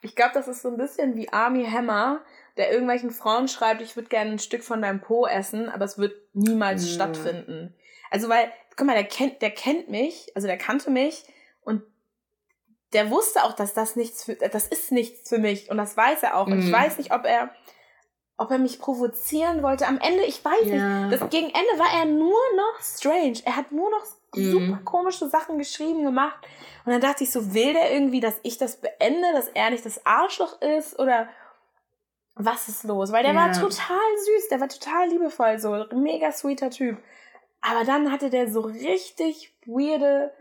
[0.02, 2.20] Ich glaube, das ist so ein bisschen wie Army Hammer,
[2.56, 5.98] der irgendwelchen Frauen schreibt, ich würde gerne ein Stück von deinem Po essen, aber es
[5.98, 6.94] wird niemals mhm.
[6.94, 7.74] stattfinden.
[8.10, 11.24] Also weil, guck mal, der kennt, der kennt mich, also der kannte mich
[11.62, 11.82] und
[12.96, 16.22] der wusste auch, dass das nichts für, das ist nichts für mich und das weiß
[16.22, 16.46] er auch.
[16.46, 16.72] Und ich mhm.
[16.72, 17.50] weiß nicht, ob er,
[18.38, 19.86] ob er mich provozieren wollte.
[19.86, 21.00] Am Ende, ich weiß ja.
[21.00, 21.12] nicht.
[21.12, 23.42] Das, gegen Ende war er nur noch strange.
[23.44, 24.02] Er hat nur noch
[24.34, 24.50] mhm.
[24.50, 26.38] super komische Sachen geschrieben, gemacht.
[26.86, 29.84] Und dann dachte ich so, will der irgendwie, dass ich das beende, dass er nicht
[29.84, 31.28] das Arschloch ist oder
[32.34, 33.12] was ist los?
[33.12, 33.40] Weil der ja.
[33.40, 36.96] war total süß, der war total liebevoll, so mega sweeter Typ.
[37.60, 40.32] Aber dann hatte der so richtig weirde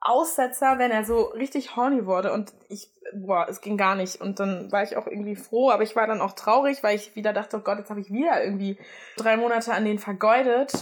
[0.00, 4.20] Aussetzer, wenn er so richtig horny wurde und ich, boah, es ging gar nicht.
[4.20, 7.14] Und dann war ich auch irgendwie froh, aber ich war dann auch traurig, weil ich
[7.16, 8.78] wieder dachte, oh Gott, jetzt habe ich wieder irgendwie
[9.16, 10.72] drei Monate an den vergeudet.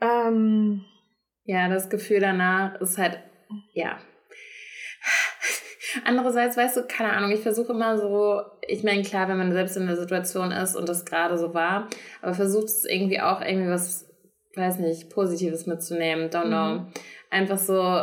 [0.00, 0.84] Ähm,
[1.44, 3.18] ja, das Gefühl danach ist halt,
[3.72, 3.98] ja.
[6.04, 9.78] Andererseits, weißt du, keine Ahnung, ich versuche immer so, ich meine, klar, wenn man selbst
[9.78, 11.88] in der Situation ist und das gerade so war,
[12.20, 14.06] aber versucht es irgendwie auch irgendwie was
[14.56, 16.80] weiß nicht, Positives mitzunehmen, don't know.
[16.80, 16.86] Mhm.
[17.30, 18.02] Einfach so,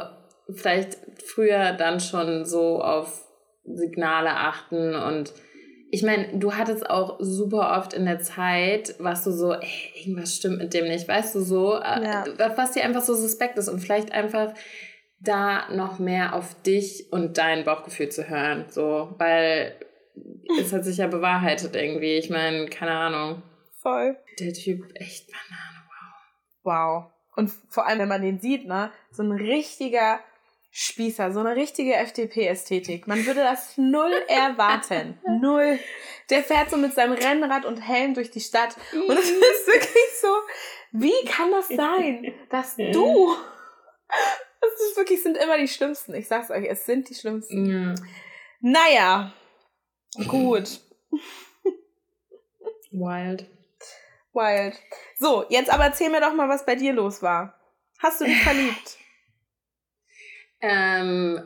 [0.50, 3.26] vielleicht früher dann schon so auf
[3.66, 5.34] Signale achten und
[5.94, 10.36] ich meine, du hattest auch super oft in der Zeit, warst du so, ey, irgendwas
[10.36, 12.26] stimmt mit dem nicht, weißt du so, äh, ja.
[12.58, 14.56] was dir einfach so suspekt ist und vielleicht einfach
[15.20, 19.76] da noch mehr auf dich und dein Bauchgefühl zu hören, so, weil
[20.60, 22.18] es hat sich ja bewahrheitet irgendwie.
[22.18, 23.44] Ich meine, keine Ahnung.
[23.82, 24.18] Voll.
[24.40, 25.84] Der Typ, echt Banane,
[26.64, 27.04] wow.
[27.04, 27.12] Wow.
[27.36, 30.20] Und vor allem, wenn man den sieht, ne, so ein richtiger
[30.76, 33.06] Spießer, so eine richtige FDP-Ästhetik.
[33.06, 35.20] Man würde das null erwarten.
[35.40, 35.78] null.
[36.32, 38.76] Der fährt so mit seinem Rennrad und Helm durch die Stadt.
[38.92, 40.36] Und es ist wirklich so,
[40.94, 43.36] wie kann das sein, dass du,
[44.62, 46.16] das ist wirklich, sind immer die Schlimmsten.
[46.16, 47.66] Ich sag's euch, es sind die Schlimmsten.
[47.70, 47.96] Ja.
[48.62, 49.32] Naja,
[50.28, 50.80] gut.
[52.90, 53.46] Wild.
[54.34, 54.82] Wild.
[55.20, 57.60] So, jetzt aber erzähl mir doch mal, was bei dir los war.
[58.00, 58.98] Hast du dich verliebt?
[60.66, 61.42] Ähm,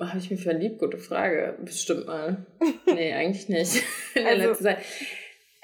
[0.00, 0.78] habe ich mich verliebt?
[0.78, 1.56] Gute Frage.
[1.62, 2.46] Bestimmt mal.
[2.86, 3.82] Nee, eigentlich nicht.
[4.14, 4.78] In der also, Zeit.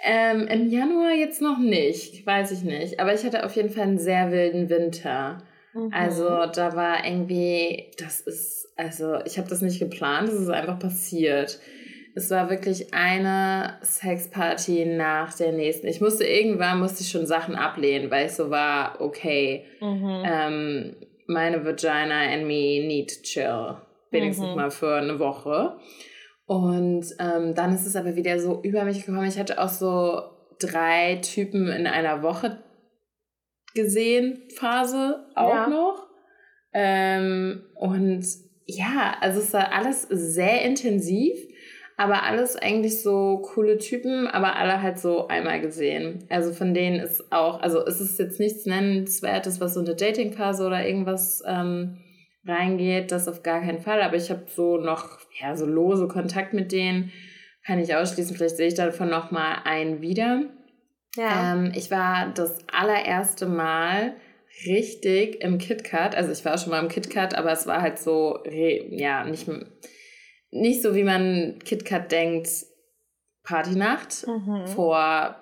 [0.03, 3.01] Ähm, Im Januar jetzt noch nicht, weiß ich nicht.
[3.01, 5.43] Aber ich hatte auf jeden Fall einen sehr wilden Winter.
[5.73, 5.91] Mhm.
[5.93, 10.79] Also da war irgendwie, das ist, also ich habe das nicht geplant, es ist einfach
[10.79, 11.61] passiert.
[12.15, 15.87] Es war wirklich eine Sexparty nach der nächsten.
[15.87, 20.23] Ich musste irgendwann, musste ich schon Sachen ablehnen, weil ich so war, okay, mhm.
[20.27, 20.97] ähm,
[21.31, 23.77] meine Vagina and me need chill.
[24.11, 24.57] Wenigstens mhm.
[24.57, 25.79] mal für eine Woche.
[26.47, 29.29] Und ähm, dann ist es aber wieder so über mich gekommen.
[29.29, 30.23] Ich hatte auch so
[30.59, 32.59] drei Typen in einer Woche
[33.75, 35.69] gesehen, Phase auch ja.
[35.69, 36.09] noch.
[36.73, 38.27] Ähm, und
[38.67, 41.35] ja, also es war alles sehr intensiv
[42.01, 46.25] aber alles eigentlich so coole Typen, aber alle halt so einmal gesehen.
[46.31, 50.65] Also von denen ist auch, also ist es jetzt nichts Nennenswertes, was so eine Datingphase
[50.65, 51.99] oder irgendwas ähm,
[52.47, 54.01] reingeht, das auf gar keinen Fall.
[54.01, 57.13] Aber ich habe so noch, ja, so lose Kontakt mit denen,
[57.67, 58.35] kann ich ausschließen.
[58.35, 60.45] Vielleicht sehe ich davon noch mal einen wieder.
[61.17, 61.53] Ja.
[61.53, 64.15] Ähm, ich war das allererste Mal
[64.65, 66.17] richtig im KitKat.
[66.17, 69.47] Also ich war schon mal im KitKat, aber es war halt so, ja, nicht
[70.51, 72.49] nicht so, wie man KitKat denkt,
[73.43, 74.67] Partynacht mhm.
[74.67, 75.37] vor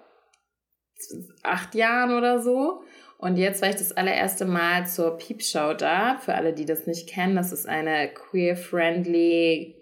[1.43, 2.83] acht Jahren oder so.
[3.19, 6.19] Und jetzt war ich das allererste Mal zur Piepshow da.
[6.19, 9.75] Für alle, die das nicht kennen, das ist eine queer-friendly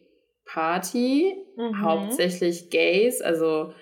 [0.46, 1.82] Party, mhm.
[1.82, 3.74] hauptsächlich Gays, also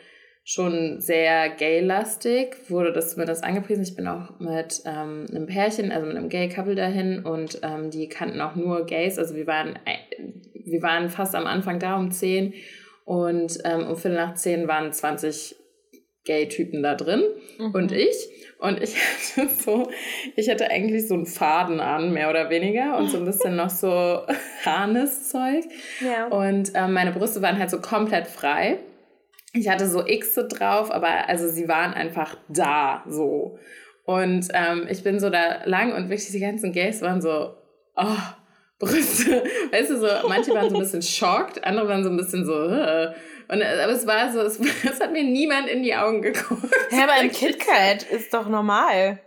[0.43, 3.83] schon sehr gay-lastig, wurde das zumindest angepriesen.
[3.83, 8.09] Ich bin auch mit ähm, einem Pärchen, also mit einem Gay-Couple dahin und ähm, die
[8.09, 9.19] kannten auch nur Gays.
[9.19, 9.79] Also wir waren
[10.65, 12.55] wir waren fast am Anfang da um 10
[13.05, 15.57] und ähm, um Viertel nach 10 waren 20
[16.25, 17.23] Gay-Typen da drin
[17.59, 17.71] mhm.
[17.73, 18.17] und ich.
[18.59, 18.97] Und ich
[19.37, 19.91] hatte so,
[20.37, 23.71] ich hatte eigentlich so einen Faden an, mehr oder weniger, und so ein bisschen noch
[23.71, 24.23] so
[24.65, 25.65] Harnesszeug.
[26.01, 26.29] Ja.
[26.29, 28.79] Und ähm, meine Brüste waren halt so komplett frei.
[29.53, 33.59] Ich hatte so Xe drauf, aber also sie waren einfach da so.
[34.05, 37.55] Und ähm, ich bin so da lang und wirklich die ganzen Gays waren so,
[37.97, 38.17] oh,
[38.85, 39.45] Brüste.
[39.71, 42.53] Weißt du, so, manche waren so ein bisschen schockt, andere waren so ein bisschen so,
[42.53, 43.13] äh.
[43.47, 46.65] Und, aber es war so, es, es hat mir niemand in die Augen geguckt.
[46.91, 49.21] Ja, aber ein KitKat ist doch normal.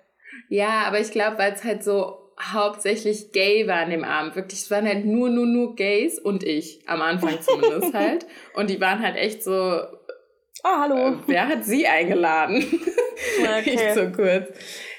[0.49, 4.35] Ja, aber ich glaube, weil es halt so hauptsächlich gay war an dem Abend.
[4.35, 6.79] Wirklich, es waren halt nur, nur, nur Gays und ich.
[6.87, 8.25] Am Anfang zumindest halt.
[8.53, 9.81] Und die waren halt echt so.
[10.63, 11.09] Oh, hallo.
[11.09, 12.65] Äh, wer hat sie eingeladen?
[13.39, 13.71] Okay.
[13.71, 14.49] Nicht so kurz.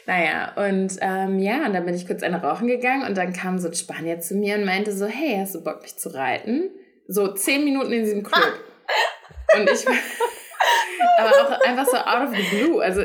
[0.08, 3.58] Naja, und ähm, ja, und dann bin ich kurz eine rauchen gegangen und dann kam
[3.58, 6.70] so ein Spanier zu mir und meinte so, hey, hast du Bock, mich zu reiten?
[7.08, 8.54] So zehn Minuten in diesem Club.
[9.54, 9.84] und ich
[11.18, 12.82] aber auch einfach so out of the blue.
[12.82, 13.02] Also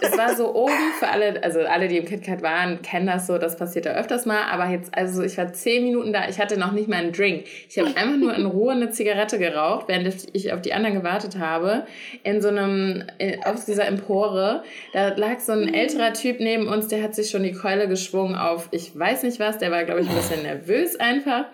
[0.00, 3.38] es war so oben für alle, also alle, die im KitKat waren, kennen das so,
[3.38, 4.44] das passiert ja öfters mal.
[4.50, 7.44] Aber jetzt, also ich war zehn Minuten da, ich hatte noch nicht mal einen Drink.
[7.68, 11.38] Ich habe einfach nur in Ruhe eine Zigarette geraucht, während ich auf die anderen gewartet
[11.38, 11.86] habe.
[12.22, 14.62] In so einem, in, auf dieser Empore,
[14.92, 18.36] da lag so ein älterer Typ neben uns, der hat sich schon die Keule geschwungen
[18.36, 21.44] auf, ich weiß nicht was, der war, glaube ich, ein bisschen nervös einfach.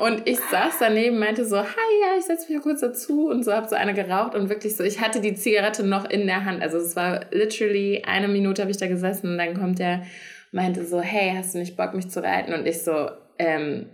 [0.00, 3.52] Und ich saß daneben, meinte so, hi, ja, ich setze mich kurz dazu und so,
[3.52, 6.62] habe so eine geraucht und wirklich so, ich hatte die Zigarette noch in der Hand.
[6.62, 10.04] Also es war literally eine Minute habe ich da gesessen und dann kommt der,
[10.52, 12.54] meinte so, hey, hast du nicht Bock, mich zu reiten?
[12.54, 13.90] Und ich so, ähm,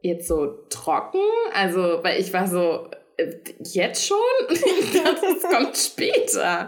[0.00, 1.20] jetzt so trocken?
[1.54, 3.34] Also, weil ich war so, äh,
[3.72, 4.18] jetzt schon?
[4.50, 6.66] Ich dachte, es kommt später.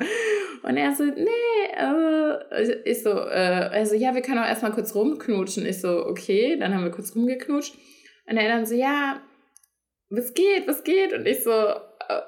[0.63, 1.27] Und er so, nee,
[1.79, 5.65] äh, ich so, äh, also ja, wir können auch erstmal kurz rumknutschen.
[5.65, 7.75] Ich so, okay, dann haben wir kurz rumgeknutscht.
[8.29, 9.21] Und er dann so, ja,
[10.11, 11.13] was geht, was geht?
[11.13, 11.51] Und ich so,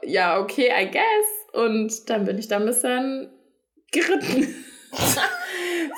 [0.05, 1.53] ja, okay, I guess.
[1.53, 3.31] Und dann bin ich da ein bisschen
[3.93, 4.65] geritten.
[4.91, 5.17] das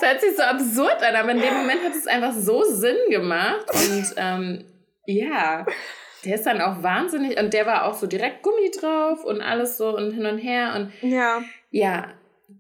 [0.01, 3.66] hört sich so absurd an, aber in dem Moment hat es einfach so Sinn gemacht.
[3.73, 4.64] Und ähm,
[5.07, 5.66] ja.
[6.25, 9.79] Der ist dann auch wahnsinnig und der war auch so direkt Gummi drauf und alles
[9.79, 11.40] so und hin und her und ja.
[11.71, 12.09] Ja,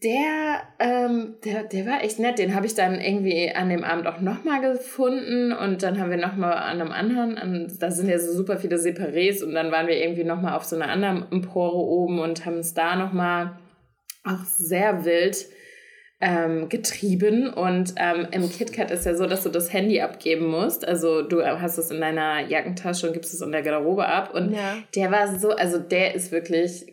[0.02, 2.38] der, ähm, der, der war echt nett.
[2.38, 6.16] Den habe ich dann irgendwie an dem Abend auch nochmal gefunden und dann haben wir
[6.16, 9.88] nochmal an einem anderen, an, da sind ja so super viele Separés und dann waren
[9.88, 13.58] wir irgendwie nochmal auf so einer anderen Empore oben und haben es da nochmal
[14.24, 15.46] auch sehr wild
[16.20, 17.52] ähm, getrieben.
[17.52, 20.86] Und ähm, im KitKat ist ja so, dass du das Handy abgeben musst.
[20.86, 24.34] Also du hast es in deiner Jackentasche und gibst es in der Garderobe ab.
[24.34, 24.78] Und ja.
[24.94, 26.86] der war so, also der ist wirklich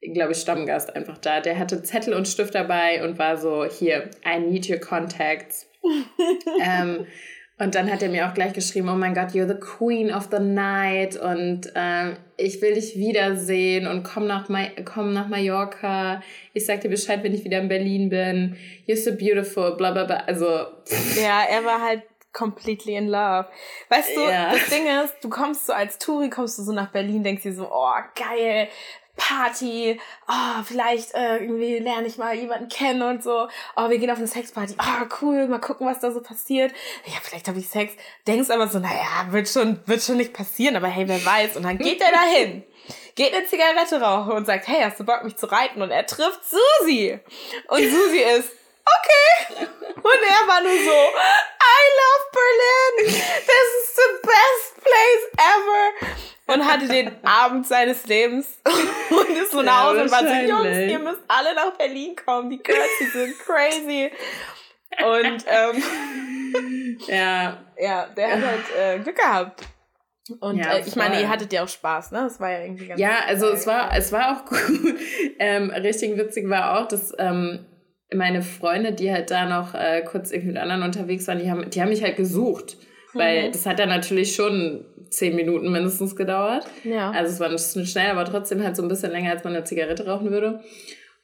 [0.00, 1.40] glaube ich, Stammgast einfach da.
[1.40, 5.66] Der hatte Zettel und Stift dabei und war so, hier, I need your contacts.
[6.62, 7.06] ähm,
[7.58, 10.28] und dann hat er mir auch gleich geschrieben, oh mein Gott, you're the queen of
[10.30, 16.22] the night und ähm, ich will dich wiedersehen und komm nach, Ma komm nach Mallorca.
[16.52, 18.56] Ich sag dir Bescheid, wenn ich wieder in Berlin bin.
[18.86, 20.16] You're so beautiful, bla bla bla.
[20.26, 20.46] Also.
[21.18, 22.02] Ja, er war halt
[22.34, 23.46] completely in love.
[23.88, 24.52] Weißt du, ja.
[24.52, 27.54] das Ding ist, du kommst so als Touri, kommst du so nach Berlin, denkst dir
[27.54, 28.68] so, oh geil,
[29.16, 34.10] Party, oh, vielleicht äh, irgendwie lerne ich mal jemanden kennen und so, oh, wir gehen
[34.10, 36.72] auf eine Sexparty, oh, cool, mal gucken, was da so passiert.
[37.06, 37.94] Ja, vielleicht habe ich Sex.
[38.26, 41.56] Denkst aber so, naja, wird schon, wird schon nicht passieren, aber hey, wer weiß.
[41.56, 42.62] Und dann geht er dahin,
[43.14, 45.82] geht eine Zigarette rauchen und sagt, hey, hast du Bock, mich zu reiten?
[45.82, 47.18] Und er trifft Susi.
[47.68, 48.50] Und Susi ist,
[48.86, 49.66] okay.
[49.96, 53.14] Und er war nur so, I love Berlin.
[53.44, 58.60] This is the best place ever und hatte den Abend seines Lebens
[59.10, 62.50] und ist so nach Hause und war so, Jungs, ihr müsst alle nach Berlin kommen,
[62.50, 64.10] die Girls, die sind crazy.
[65.04, 67.58] Und ähm, ja.
[67.78, 69.62] ja, der hat halt äh, Glück gehabt.
[70.40, 72.22] Und ja, äh, ich meine, ihr hattet ja auch Spaß, ne?
[72.24, 74.58] Das war ja irgendwie ganz Ja, also es war, es war auch gut.
[75.38, 77.66] ähm, richtig witzig war auch, dass ähm,
[78.14, 81.68] meine Freunde, die halt da noch äh, kurz irgendwie mit anderen unterwegs waren, die haben,
[81.70, 82.76] die haben mich halt gesucht.
[83.14, 83.52] Weil mhm.
[83.52, 86.66] das hat ja natürlich schon zehn Minuten mindestens gedauert.
[86.84, 87.10] Ja.
[87.10, 89.64] Also es war nicht schnell, aber trotzdem halt so ein bisschen länger, als man eine
[89.64, 90.60] Zigarette rauchen würde.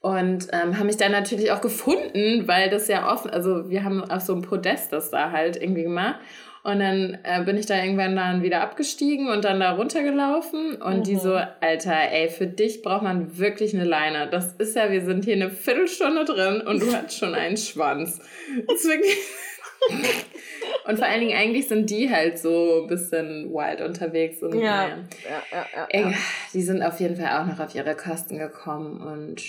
[0.01, 4.03] Und ähm, haben mich dann natürlich auch gefunden, weil das ja offen, also wir haben
[4.03, 6.17] auf so einem Podest das da halt irgendwie gemacht.
[6.65, 10.77] Und dann äh, bin ich da irgendwann dann wieder abgestiegen und dann da runtergelaufen.
[10.81, 11.03] Und mhm.
[11.03, 14.29] die so, Alter, ey, für dich braucht man wirklich eine Leine.
[14.31, 18.21] Das ist ja, wir sind hier eine Viertelstunde drin und du hast schon einen Schwanz.
[18.69, 19.17] Das ist wirklich.
[20.85, 24.43] Und vor allen Dingen eigentlich sind die halt so ein bisschen wild unterwegs.
[24.43, 24.89] Und, ja.
[24.89, 24.99] Naja.
[25.25, 26.17] Ja, ja, ja, ja.
[26.53, 29.43] Die sind auf jeden Fall auch noch auf ihre Kosten gekommen und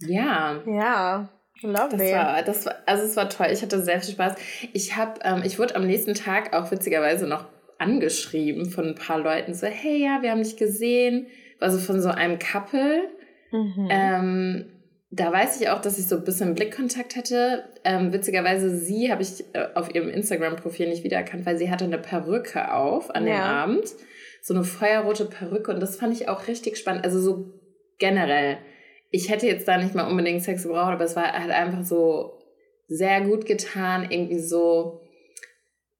[0.00, 0.60] ja.
[0.66, 1.28] Ja.
[1.62, 2.10] Lovely.
[2.10, 3.48] Das war, das war, also es war toll.
[3.52, 4.34] Ich hatte sehr viel Spaß.
[4.72, 7.46] Ich habe, ähm, ich wurde am nächsten Tag auch witzigerweise noch
[7.78, 11.26] angeschrieben von ein paar Leuten so, hey ja, wir haben dich gesehen.
[11.60, 13.02] Also von so einem Couple.
[13.50, 13.88] Mhm.
[13.90, 14.64] Ähm,
[15.10, 17.64] da weiß ich auch, dass ich so ein bisschen Blickkontakt hatte.
[17.84, 21.98] Ähm, witzigerweise, sie habe ich äh, auf ihrem Instagram-Profil nicht wiedererkannt, weil sie hatte eine
[21.98, 23.34] Perücke auf an ja.
[23.34, 23.84] dem Abend.
[24.40, 25.72] So eine feuerrote Perücke.
[25.72, 27.04] Und das fand ich auch richtig spannend.
[27.04, 27.52] Also so
[27.98, 28.58] generell.
[29.12, 32.38] Ich hätte jetzt da nicht mal unbedingt Sex gebraucht, aber es war halt einfach so
[32.88, 34.08] sehr gut getan.
[34.10, 35.00] Irgendwie so.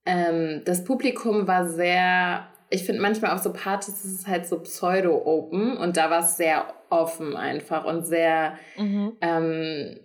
[0.05, 4.59] Ähm, das Publikum war sehr ich finde manchmal auf so Partys ist es halt so
[4.59, 9.13] pseudo-open und da war es sehr offen einfach und sehr, mhm.
[9.21, 9.99] ähm,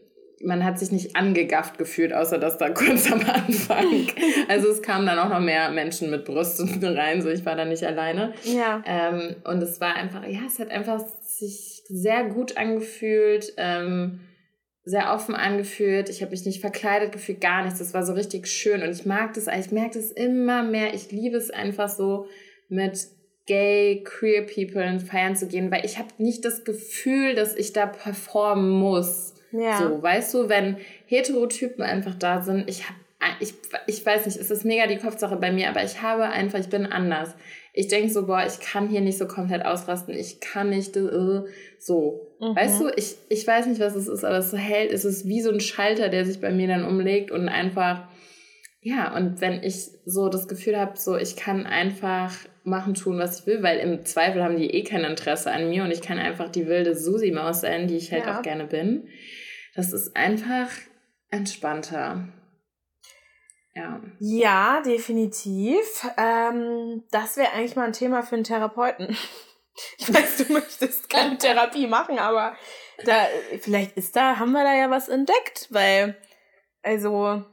[0.44, 4.06] man hat sich nicht angegafft gefühlt, außer dass da kurz am Anfang.
[4.48, 7.64] also es kamen dann auch noch mehr Menschen mit Brüsten rein, so ich war da
[7.64, 8.34] nicht alleine.
[8.44, 8.82] Ja.
[8.86, 13.54] Ähm, und es war einfach, ja, es hat einfach sich sehr gut angefühlt.
[13.56, 14.20] Ähm,
[14.84, 16.08] sehr offen angefühlt.
[16.08, 17.78] Ich habe mich nicht verkleidet gefühlt, gar nichts.
[17.78, 20.94] Das war so richtig schön und ich mag das, ich merke das immer mehr.
[20.94, 22.26] Ich liebe es einfach so,
[22.70, 23.08] mit
[23.46, 27.86] gay, queer people feiern zu gehen, weil ich habe nicht das Gefühl, dass ich da
[27.86, 29.34] performen muss.
[29.52, 29.78] Ja.
[29.78, 32.98] So, weißt du, wenn Heterotypen einfach da sind, ich habe
[33.40, 33.54] ich,
[33.88, 36.68] ich weiß nicht, es ist mega die Kopfsache bei mir, aber ich habe einfach, ich
[36.68, 37.34] bin anders.
[37.78, 41.44] Ich denke so, boah, ich kann hier nicht so komplett ausrasten, ich kann nicht uh,
[41.78, 42.34] so.
[42.40, 42.56] Mhm.
[42.56, 45.40] Weißt du, ich, ich weiß nicht, was es ist, aber es hält, es ist wie
[45.40, 48.08] so ein Schalter, der sich bei mir dann umlegt und einfach,
[48.80, 53.38] ja, und wenn ich so das Gefühl habe, so ich kann einfach machen, tun, was
[53.38, 56.18] ich will, weil im Zweifel haben die eh kein Interesse an mir und ich kann
[56.18, 58.38] einfach die wilde Susi-Maus sein, die ich halt ja.
[58.38, 59.06] auch gerne bin.
[59.76, 60.68] Das ist einfach
[61.30, 62.26] entspannter.
[63.78, 64.00] Ja.
[64.18, 66.06] Ja, definitiv.
[66.16, 69.16] Ähm, das wäre eigentlich mal ein Thema für einen Therapeuten.
[69.96, 72.56] Ich weiß, du möchtest keine Therapie machen, aber
[73.04, 73.28] da,
[73.60, 76.16] vielleicht ist da, haben wir da ja was entdeckt, weil,
[76.82, 77.44] also,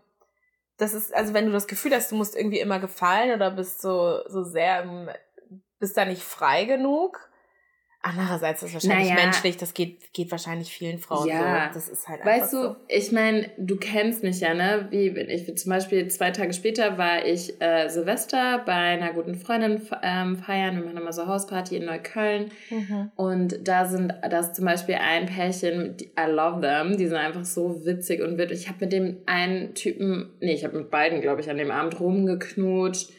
[0.78, 3.80] das ist, also wenn du das Gefühl hast, du musst irgendwie immer gefallen oder bist
[3.80, 5.16] so, so sehr,
[5.78, 7.30] bist da nicht frei genug.
[8.08, 11.70] Andererseits ist es wahrscheinlich naja, menschlich, das geht, geht wahrscheinlich vielen Frauen ja.
[11.70, 11.74] so.
[11.74, 12.76] Das ist halt Weißt du, so.
[12.88, 14.88] ich meine, du kennst mich ja, ne?
[14.92, 15.58] Wie bin ich?
[15.58, 20.76] Zum Beispiel zwei Tage später war ich äh, Silvester bei einer guten Freundin ähm, feiern.
[20.76, 22.52] Wir machen immer so Hausparty in Neukölln.
[22.70, 23.10] Mhm.
[23.16, 27.18] Und da sind, da ist zum Beispiel ein Pärchen, die, I love them, die sind
[27.18, 28.60] einfach so witzig und witzig.
[28.60, 31.72] Ich habe mit dem einen Typen, nee, ich habe mit beiden, glaube ich, an dem
[31.72, 33.10] Abend rumgeknutscht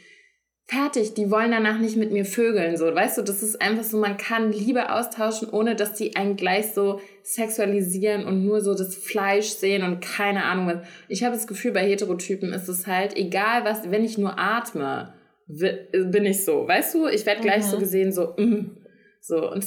[0.67, 3.99] fertig, die wollen danach nicht mit mir vögeln, so, weißt du, das ist einfach so,
[3.99, 8.97] man kann Liebe austauschen, ohne dass die einen gleich so sexualisieren und nur so das
[8.97, 10.87] Fleisch sehen und keine Ahnung was.
[11.09, 15.15] Ich habe das Gefühl, bei Heterotypen ist es halt egal was, wenn ich nur atme,
[15.47, 17.71] bin ich so, weißt du, ich werde gleich mhm.
[17.71, 18.77] so gesehen, so, mm,
[19.21, 19.65] so, und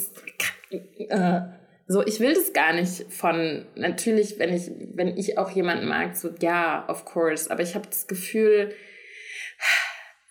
[0.69, 1.41] äh,
[1.87, 6.17] so, ich will das gar nicht von, natürlich, wenn ich, wenn ich auch jemanden mag,
[6.17, 8.73] so, ja, of course, aber ich habe das Gefühl,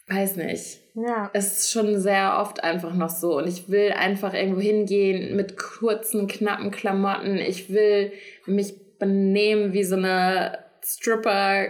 [0.09, 0.81] weiß nicht.
[0.95, 1.31] Ja.
[1.33, 3.39] Es ist schon sehr oft einfach noch so.
[3.39, 7.37] Und ich will einfach irgendwo hingehen mit kurzen, knappen Klamotten.
[7.37, 8.13] Ich will
[8.47, 11.69] mich benehmen wie so eine Stripper.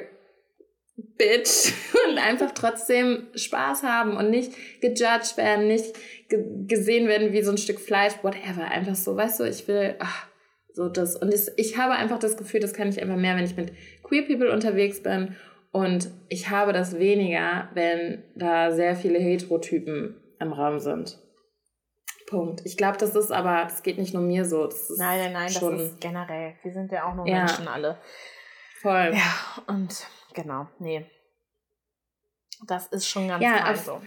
[1.17, 1.73] Bitch
[2.09, 5.95] und einfach trotzdem Spaß haben und nicht gejudged werden, nicht
[6.29, 8.65] ge gesehen werden wie so ein Stück Fleisch, whatever.
[8.65, 10.27] Einfach so, weißt du, ich will ach,
[10.73, 11.15] so das.
[11.15, 13.73] Und das, ich habe einfach das Gefühl, das kann ich einfach mehr, wenn ich mit
[14.03, 15.37] Queer People unterwegs bin
[15.71, 21.19] und ich habe das weniger, wenn da sehr viele Heterotypen im Raum sind.
[22.29, 22.61] Punkt.
[22.65, 24.69] Ich glaube, das ist aber, das geht nicht nur mir so.
[24.97, 26.55] Nein, nein, nein, schon, das ist generell.
[26.63, 27.39] Wir sind ja auch nur ja.
[27.39, 27.99] Menschen alle.
[28.81, 29.13] Voll.
[29.15, 31.07] Ja, und genau, nee.
[32.67, 34.03] Das ist schon ganz ja, auf, so.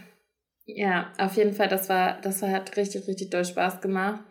[0.66, 4.22] Ja, auf jeden Fall, das war, das war, hat richtig, richtig doll Spaß gemacht.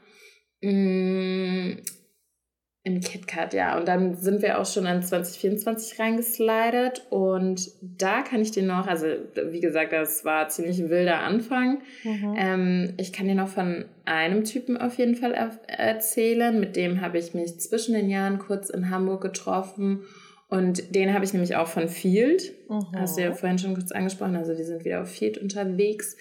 [2.83, 3.77] Im KitKat, ja.
[3.77, 7.07] Und dann sind wir auch schon in 2024 reingeslidet.
[7.11, 9.07] Und da kann ich dir noch, also
[9.51, 11.83] wie gesagt, das war ziemlich ein wilder Anfang.
[12.05, 12.35] Mhm.
[12.39, 16.59] Ähm, ich kann dir noch von einem Typen auf jeden Fall er erzählen.
[16.59, 20.01] Mit dem habe ich mich zwischen den Jahren kurz in Hamburg getroffen.
[20.49, 22.55] Und den habe ich nämlich auch von Field.
[22.71, 22.87] Mhm.
[22.97, 24.37] Hast du ja vorhin schon kurz angesprochen.
[24.37, 26.17] Also wir sind wieder auf Field unterwegs.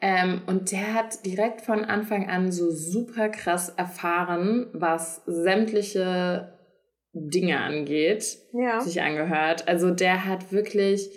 [0.00, 6.54] Ähm, und der hat direkt von Anfang an so super krass erfahren, was sämtliche
[7.12, 8.80] Dinge angeht, ja.
[8.80, 9.68] sich angehört.
[9.68, 11.10] Also der hat wirklich,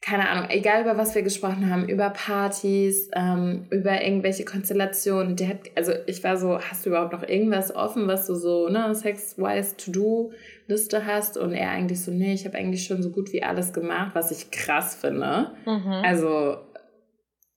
[0.00, 5.48] keine Ahnung, egal über was wir gesprochen haben, über Partys, ähm, über irgendwelche Konstellationen, der
[5.48, 8.94] hat, also ich war so, hast du überhaupt noch irgendwas offen, was du so, ne,
[8.94, 11.36] sex-wise to-do-Liste hast?
[11.36, 14.30] Und er eigentlich so, nee, ich habe eigentlich schon so gut wie alles gemacht, was
[14.30, 15.50] ich krass finde.
[15.66, 16.02] Mhm.
[16.04, 16.58] Also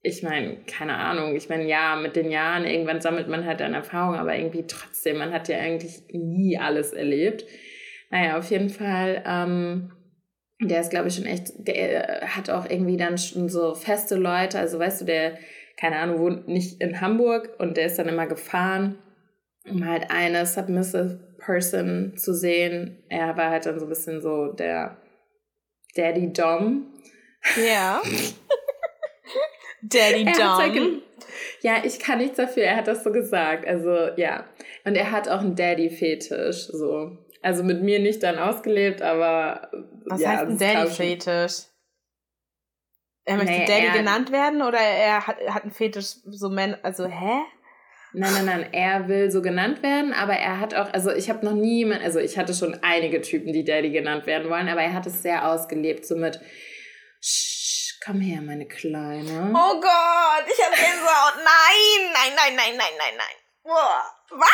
[0.01, 3.73] ich meine, keine Ahnung, ich meine, ja, mit den Jahren, irgendwann sammelt man halt dann
[3.73, 7.45] Erfahrung, aber irgendwie trotzdem, man hat ja eigentlich nie alles erlebt.
[8.09, 9.91] Naja, auf jeden Fall, ähm,
[10.62, 14.59] der ist, glaube ich, schon echt, der hat auch irgendwie dann schon so feste Leute,
[14.59, 15.38] also weißt du, der,
[15.77, 18.97] keine Ahnung, wohnt nicht in Hamburg und der ist dann immer gefahren,
[19.69, 23.03] um halt eine submissive Person zu sehen.
[23.09, 24.97] Er war halt dann so ein bisschen so der
[25.95, 26.88] Daddy Dom.
[27.57, 28.01] Ja.
[29.81, 31.01] Daddy Dom.
[31.61, 32.63] Ja, ich kann nichts dafür.
[32.63, 33.67] Er hat das so gesagt.
[33.67, 34.45] Also, ja.
[34.85, 36.67] Und er hat auch einen Daddy-Fetisch.
[36.67, 37.17] So.
[37.41, 39.69] Also mit mir nicht dann ausgelebt, aber.
[40.05, 41.69] Was ja, heißt ein Daddy-Fetisch?
[43.29, 46.75] Er möchte nee, Daddy er, genannt werden oder er hat, hat einen Fetisch so Men
[46.81, 47.41] also hä?
[48.11, 51.45] Nein, nein, nein, er will so genannt werden, aber er hat auch, also ich habe
[51.45, 54.81] noch nie jemand, also ich hatte schon einige Typen, die Daddy genannt werden wollen, aber
[54.81, 56.39] er hat es sehr ausgelebt, so mit
[58.05, 59.51] Komm her, meine Kleine.
[59.53, 61.35] Oh Gott, ich habe Gänsehaut.
[61.35, 63.35] Nein, nein, nein, nein, nein, nein, nein.
[63.63, 64.49] Boah, was?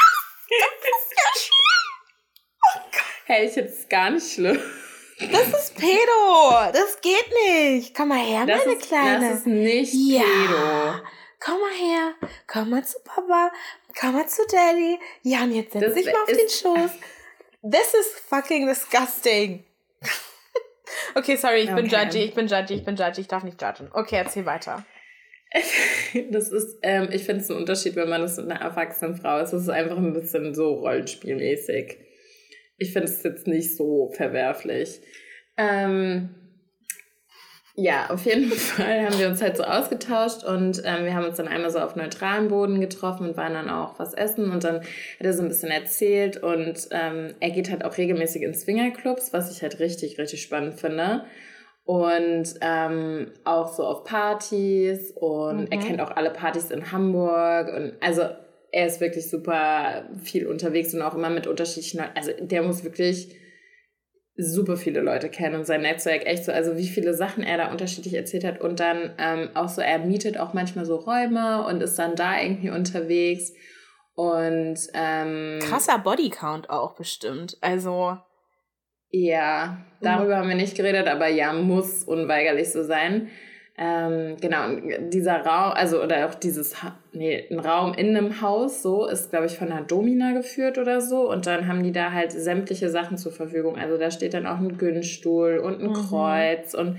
[0.50, 1.96] Das ist ja schlimm.
[2.76, 3.04] Oh Gott.
[3.26, 4.60] Hey, ich es gar nicht schlimm.
[5.20, 6.72] Das ist Pedo.
[6.74, 7.96] Das geht nicht.
[7.96, 9.30] Komm mal her, das meine ist, Kleine.
[9.30, 10.24] Das ist nicht ja.
[10.24, 11.02] Pedo.
[11.40, 12.16] Komm mal her.
[12.48, 13.52] Komm mal zu Papa.
[14.00, 15.00] Komm mal zu Daddy.
[15.22, 16.92] Ja, und jetzt setz dich mal auf den Schoß.
[17.62, 19.65] This is fucking disgusting.
[21.16, 21.82] Okay, sorry, ich okay.
[21.82, 23.90] bin judgy, ich bin judgy, ich bin judgy, ich darf nicht judgen.
[23.94, 24.86] Okay, erzähl weiter.
[26.32, 29.40] Das ist, ähm, ich finde es ein Unterschied, wenn man das mit einer erwachsenen Frau
[29.40, 29.52] ist.
[29.54, 31.98] Es ist einfach ein bisschen so rollenspielmäßig.
[32.78, 35.02] Ich finde es jetzt nicht so verwerflich.
[35.58, 36.36] Ähm,
[37.76, 41.38] ja, auf jeden Fall haben wir uns halt so ausgetauscht und ähm, wir haben uns
[41.38, 44.78] dann einmal so auf neutralem Boden getroffen und waren dann auch was essen und dann
[44.78, 44.86] hat
[45.20, 49.52] er so ein bisschen erzählt und ähm, er geht halt auch regelmäßig in Swingerclubs, was
[49.52, 51.26] ich halt richtig, richtig spannend finde.
[51.84, 55.68] Und ähm, auch so auf Partys und mhm.
[55.70, 58.24] er kennt auch alle Partys in Hamburg und also
[58.72, 63.36] er ist wirklich super viel unterwegs und auch immer mit unterschiedlichen, also der muss wirklich
[64.38, 67.72] super viele Leute kennen und sein Netzwerk echt so, also wie viele Sachen er da
[67.72, 71.82] unterschiedlich erzählt hat und dann ähm, auch so, er mietet auch manchmal so Räume und
[71.82, 73.54] ist dann da irgendwie unterwegs
[74.16, 77.58] Und ähm, krasser Bodycount auch bestimmt.
[77.62, 78.18] Also
[79.10, 80.40] ja, darüber mhm.
[80.40, 83.30] haben wir nicht geredet, aber ja, muss unweigerlich so sein.
[83.78, 84.70] Ähm, genau,
[85.10, 86.76] dieser Raum, also oder auch dieses,
[87.12, 91.02] nee, ein Raum in einem Haus, so, ist, glaube ich, von einer Domina geführt oder
[91.02, 91.30] so.
[91.30, 93.78] Und dann haben die da halt sämtliche Sachen zur Verfügung.
[93.78, 95.94] Also da steht dann auch ein Günststuhl und ein mhm.
[95.94, 96.98] Kreuz und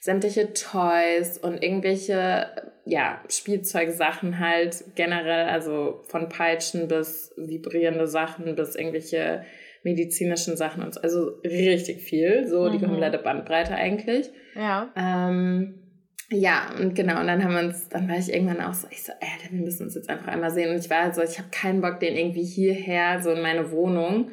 [0.00, 2.46] sämtliche Toys und irgendwelche,
[2.84, 9.44] ja, Spielzeugsachen halt generell, also von Peitschen bis vibrierende Sachen bis irgendwelche
[9.82, 11.00] medizinischen Sachen und so.
[11.00, 12.72] Also richtig viel, so mhm.
[12.72, 14.28] die komplette Bandbreite eigentlich.
[14.54, 14.90] Ja.
[14.94, 15.87] Ähm,
[16.30, 19.02] ja, und genau, und dann haben wir uns, dann war ich irgendwann auch so, ich
[19.02, 20.70] so, ey, wir müssen uns jetzt einfach einmal sehen.
[20.70, 23.70] Und ich war halt so, ich habe keinen Bock, den irgendwie hierher, so in meine
[23.70, 24.30] Wohnung.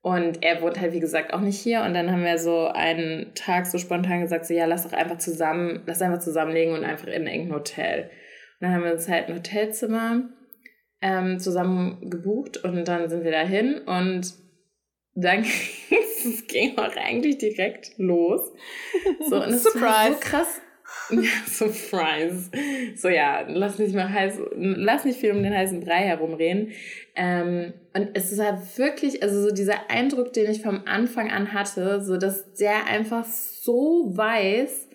[0.00, 1.82] Und er wohnt halt, wie gesagt, auch nicht hier.
[1.82, 5.18] Und dann haben wir so einen Tag so spontan gesagt, so, ja, lass doch einfach
[5.18, 8.10] zusammen, lass einfach zusammenlegen und einfach in irgendein Hotel.
[8.60, 10.28] Und dann haben wir uns halt ein Hotelzimmer
[11.02, 14.34] ähm, zusammen gebucht und dann sind wir dahin und
[15.14, 15.44] dann
[16.24, 18.40] es ging auch eigentlich direkt los.
[19.28, 19.84] So, und es Surprise.
[19.84, 20.60] war so krass.
[21.46, 22.50] Surprise.
[22.96, 26.72] So, ja, lass nicht mal heiß, lass nicht viel um den heißen Brei herumreden.
[27.14, 32.02] Ähm, und es war wirklich, also so dieser Eindruck, den ich vom Anfang an hatte,
[32.02, 34.88] so dass der einfach so weiß,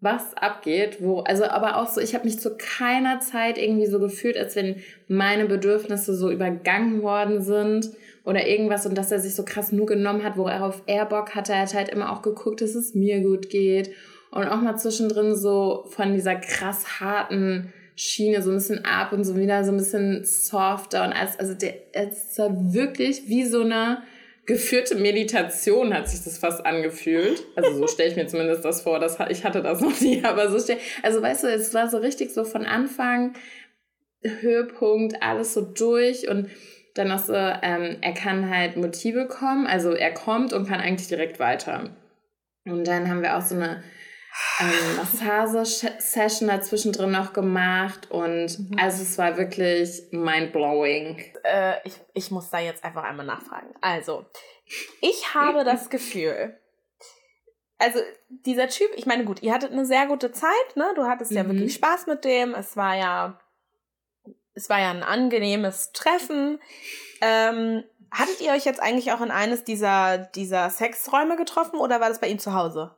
[0.00, 3.98] was abgeht, wo, also aber auch so, ich habe mich zu keiner Zeit irgendwie so
[3.98, 4.76] gefühlt, als wenn
[5.08, 7.90] meine Bedürfnisse so übergangen worden sind
[8.24, 11.52] oder irgendwas und dass er sich so krass nur genommen hat, worauf er Bock hatte.
[11.52, 13.90] Er hat halt immer auch geguckt, dass es mir gut geht
[14.36, 19.24] und auch mal zwischendrin so von dieser krass harten Schiene so ein bisschen ab und
[19.24, 21.38] so wieder so ein bisschen softer und alles.
[21.38, 24.02] Also der, es war wirklich wie so eine
[24.44, 27.42] geführte Meditation hat sich das fast angefühlt.
[27.56, 29.00] Also so stelle ich mir zumindest das vor.
[29.00, 31.98] Das, ich hatte das noch nie, aber so stell, also weißt du, es war so
[31.98, 33.34] richtig so von Anfang
[34.22, 36.48] Höhepunkt alles so durch und
[36.94, 41.08] dann noch so, ähm, er kann halt Motive kommen, also er kommt und kann eigentlich
[41.08, 41.90] direkt weiter.
[42.64, 43.82] Und dann haben wir auch so eine
[44.60, 48.76] ähm, Massage-Session dazwischen drin noch gemacht und mhm.
[48.78, 51.22] also es war wirklich mind-blowing.
[51.44, 53.74] Äh, ich, ich muss da jetzt einfach einmal nachfragen.
[53.80, 54.26] Also,
[55.00, 56.58] ich habe das Gefühl,
[57.78, 60.92] also dieser Typ, ich meine, gut, ihr hattet eine sehr gute Zeit, ne?
[60.96, 61.36] Du hattest mhm.
[61.36, 62.54] ja wirklich Spaß mit dem.
[62.54, 63.38] Es war ja
[64.56, 66.58] es war ja ein angenehmes Treffen.
[67.20, 72.08] Ähm, hattet ihr euch jetzt eigentlich auch in eines dieser, dieser Sexräume getroffen oder war
[72.08, 72.96] das bei ihm zu Hause?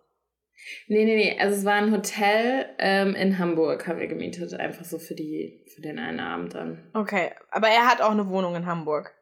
[0.87, 1.39] Nee, nee, nee.
[1.41, 5.65] Also es war ein Hotel ähm, in Hamburg, haben wir gemietet, einfach so für die,
[5.75, 6.91] für den einen Abend dann.
[6.95, 9.15] Okay, aber er hat auch eine Wohnung in Hamburg.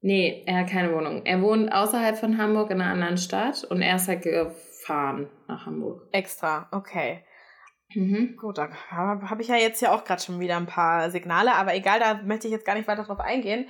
[0.00, 1.26] Nee, er hat keine Wohnung.
[1.26, 5.66] Er wohnt außerhalb von Hamburg in einer anderen Stadt und er ist halt gefahren nach
[5.66, 6.08] Hamburg.
[6.12, 7.24] Extra, okay.
[7.94, 8.36] Mhm.
[8.36, 11.74] Gut, da habe ich ja jetzt ja auch gerade schon wieder ein paar Signale, aber
[11.74, 13.66] egal, da möchte ich jetzt gar nicht weiter drauf eingehen.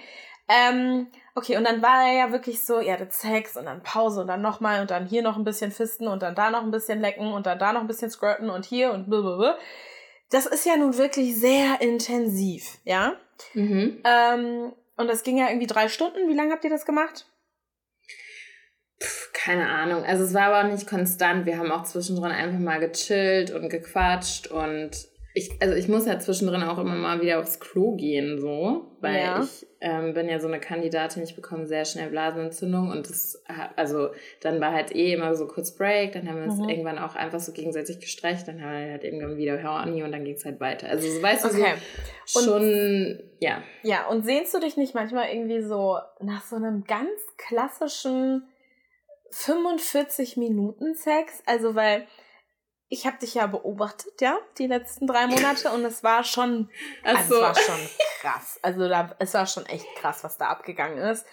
[0.48, 1.06] Ähm,
[1.38, 4.26] okay, und dann war er ja wirklich so, ihr hattet Sex und dann Pause und
[4.26, 7.00] dann nochmal und dann hier noch ein bisschen fisten und dann da noch ein bisschen
[7.00, 9.56] lecken und dann da noch ein bisschen squirten und hier und blablabla.
[10.30, 13.14] Das ist ja nun wirklich sehr intensiv, ja?
[13.54, 14.02] Mhm.
[14.04, 16.28] Ähm, und das ging ja irgendwie drei Stunden.
[16.28, 17.24] Wie lange habt ihr das gemacht?
[19.48, 20.04] keine Ahnung.
[20.04, 21.46] Also es war aber auch nicht konstant.
[21.46, 24.90] Wir haben auch zwischendrin einfach mal gechillt und gequatscht und
[25.38, 29.20] ich, also ich muss halt zwischendrin auch immer mal wieder aufs Klo gehen, so, weil
[29.20, 29.42] ja.
[29.42, 33.42] ich ähm, bin ja so eine Kandidatin, ich bekomme sehr schnell Blasenentzündung und das,
[33.76, 34.10] also
[34.40, 36.68] dann war halt eh immer so kurz Break, dann haben wir uns mhm.
[36.68, 40.24] irgendwann auch einfach so gegenseitig gestreicht, dann haben wir halt irgendwann wieder Horny und dann
[40.24, 40.88] ging es halt weiter.
[40.88, 41.74] Also so weißt okay.
[41.74, 41.80] du,
[42.26, 43.62] so schon, ja.
[43.82, 48.42] Ja, und sehnst du dich nicht manchmal irgendwie so nach so einem ganz klassischen
[49.30, 52.06] 45 Minuten Sex, also weil
[52.88, 56.70] ich habe dich ja beobachtet, ja, die letzten drei Monate und es war schon,
[57.02, 57.88] also es war schon
[58.20, 58.58] krass.
[58.62, 61.26] Also da, es war schon echt krass, was da abgegangen ist.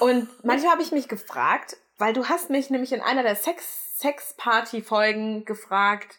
[0.00, 3.88] Und manchmal habe ich mich gefragt, weil du hast mich nämlich in einer der Sex
[3.98, 6.18] Sex Party Folgen gefragt.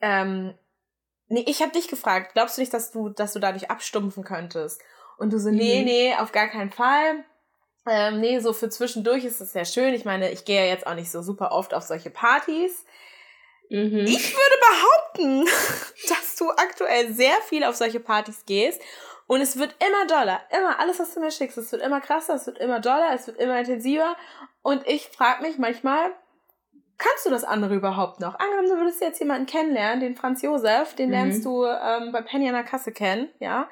[0.00, 0.56] Ähm,
[1.26, 2.34] nee, ich habe dich gefragt.
[2.34, 4.80] Glaubst du nicht, dass du, dass du dadurch abstumpfen könntest?
[5.18, 5.84] Und du so, nee, mhm.
[5.84, 7.24] nee, auf gar keinen Fall.
[7.88, 9.94] Ähm, nee, so für zwischendurch ist es sehr schön.
[9.94, 12.84] Ich meine, ich gehe ja jetzt auch nicht so super oft auf solche Partys.
[13.70, 14.04] Mhm.
[14.06, 15.44] Ich würde behaupten,
[16.08, 18.80] dass du aktuell sehr viel auf solche Partys gehst
[19.28, 20.40] und es wird immer doller.
[20.50, 23.26] Immer alles, was du mir schickst, es wird immer krasser, es wird immer doller, es
[23.26, 24.16] wird immer intensiver.
[24.62, 26.12] Und ich frage mich manchmal,
[26.96, 28.38] kannst du das andere überhaupt noch?
[28.38, 31.12] Angenommen, du würdest jetzt jemanden kennenlernen, den Franz Josef, den mhm.
[31.12, 33.68] lernst du ähm, bei Penny an der Kasse kennen, ja.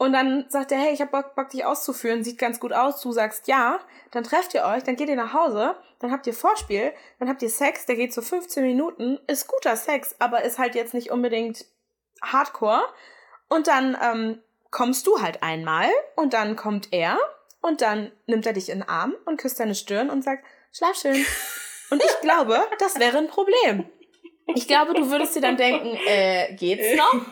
[0.00, 3.02] Und dann sagt er, hey, ich hab Bock, Bock, dich auszuführen, sieht ganz gut aus.
[3.02, 3.78] Du sagst ja,
[4.12, 7.42] dann trefft ihr euch, dann geht ihr nach Hause, dann habt ihr Vorspiel, dann habt
[7.42, 11.10] ihr Sex, der geht so 15 Minuten, ist guter Sex, aber ist halt jetzt nicht
[11.10, 11.66] unbedingt
[12.22, 12.80] Hardcore.
[13.50, 14.38] Und dann ähm,
[14.70, 17.18] kommst du halt einmal und dann kommt er
[17.60, 20.96] und dann nimmt er dich in den Arm und küsst deine Stirn und sagt, schlaf
[20.96, 21.26] schön.
[21.90, 23.84] Und ich glaube, das wäre ein Problem.
[24.54, 27.26] Ich glaube, du würdest dir dann denken, äh, geht's noch?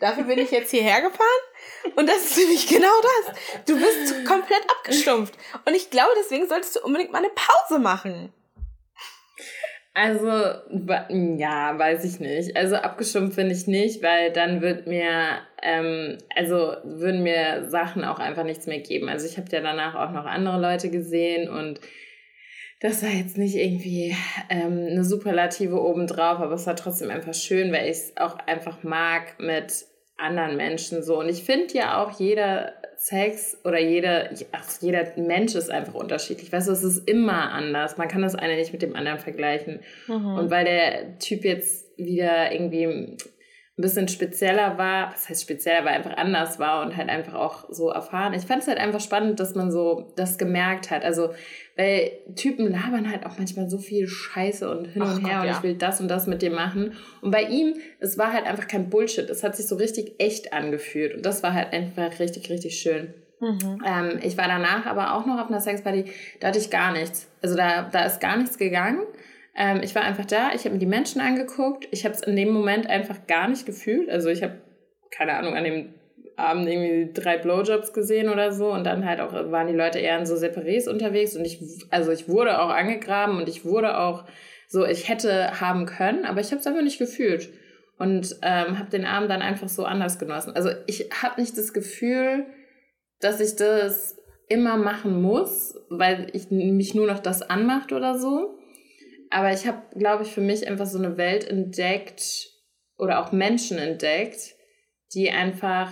[0.00, 1.94] Dafür bin ich jetzt hierher gefahren.
[1.96, 3.64] Und das ist nämlich genau das.
[3.66, 5.34] Du bist komplett abgestumpft.
[5.64, 8.32] Und ich glaube, deswegen solltest du unbedingt mal eine Pause machen.
[9.96, 12.56] Also, ja, weiß ich nicht.
[12.56, 18.18] Also abgestumpft finde ich nicht, weil dann wird mir, ähm, also würden mir Sachen auch
[18.18, 19.08] einfach nichts mehr geben.
[19.08, 21.78] Also ich habe ja danach auch noch andere Leute gesehen und
[22.84, 24.14] das war jetzt nicht irgendwie
[24.50, 28.82] ähm, eine Superlative obendrauf, aber es war trotzdem einfach schön, weil ich es auch einfach
[28.82, 29.86] mag mit
[30.18, 31.18] anderen Menschen so.
[31.18, 36.52] Und ich finde ja auch jeder Sex oder jeder, ach, jeder Mensch ist einfach unterschiedlich.
[36.52, 37.96] Weißt du, es ist immer anders.
[37.96, 39.80] Man kann das eine nicht mit dem anderen vergleichen.
[40.06, 40.34] Mhm.
[40.34, 43.16] Und weil der Typ jetzt wieder irgendwie
[43.76, 47.64] ein bisschen spezieller war, was heißt spezieller, aber einfach anders war und halt einfach auch
[47.70, 48.32] so erfahren.
[48.32, 51.04] Ich fand es halt einfach spannend, dass man so das gemerkt hat.
[51.04, 51.30] Also,
[51.76, 55.40] weil Typen labern halt auch manchmal so viel Scheiße und hin und Ach her Gott,
[55.40, 55.56] und ja.
[55.56, 56.92] ich will das und das mit dir machen.
[57.20, 59.28] Und bei ihm, es war halt einfach kein Bullshit.
[59.28, 63.12] Es hat sich so richtig echt angefühlt und das war halt einfach richtig, richtig schön.
[63.40, 63.82] Mhm.
[63.84, 66.04] Ähm, ich war danach aber auch noch auf einer Sexparty,
[66.38, 67.28] da hatte ich gar nichts.
[67.42, 69.00] Also da, da ist gar nichts gegangen.
[69.56, 71.86] Ähm, ich war einfach da, ich habe mir die Menschen angeguckt.
[71.90, 74.10] Ich habe es in dem Moment einfach gar nicht gefühlt.
[74.10, 74.60] Also ich habe,
[75.10, 75.94] keine Ahnung, an dem
[76.36, 80.18] Abend irgendwie drei Blowjobs gesehen oder so und dann halt auch waren die Leute eher
[80.18, 84.24] in so Separés unterwegs und ich, also ich wurde auch angegraben und ich wurde auch
[84.66, 87.50] so, ich hätte haben können, aber ich habe es einfach nicht gefühlt
[87.98, 90.56] und ähm, habe den Abend dann einfach so anders genossen.
[90.56, 92.46] Also ich habe nicht das Gefühl,
[93.20, 94.16] dass ich das
[94.48, 98.58] immer machen muss, weil ich mich nur noch das anmacht oder so.
[99.34, 102.52] Aber ich habe, glaube ich, für mich einfach so eine Welt entdeckt
[102.96, 104.54] oder auch Menschen entdeckt,
[105.12, 105.90] die einfach,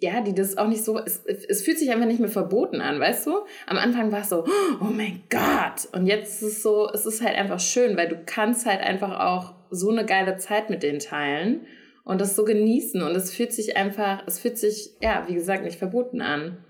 [0.00, 3.00] ja, die das auch nicht so, es, es fühlt sich einfach nicht mehr verboten an,
[3.00, 3.46] weißt du?
[3.66, 4.44] Am Anfang war es so,
[4.82, 5.88] oh mein Gott.
[5.92, 9.20] Und jetzt ist es so, es ist halt einfach schön, weil du kannst halt einfach
[9.20, 11.66] auch so eine geile Zeit mit denen teilen
[12.04, 13.00] und das so genießen.
[13.00, 16.62] Und es fühlt sich einfach, es fühlt sich, ja, wie gesagt, nicht verboten an.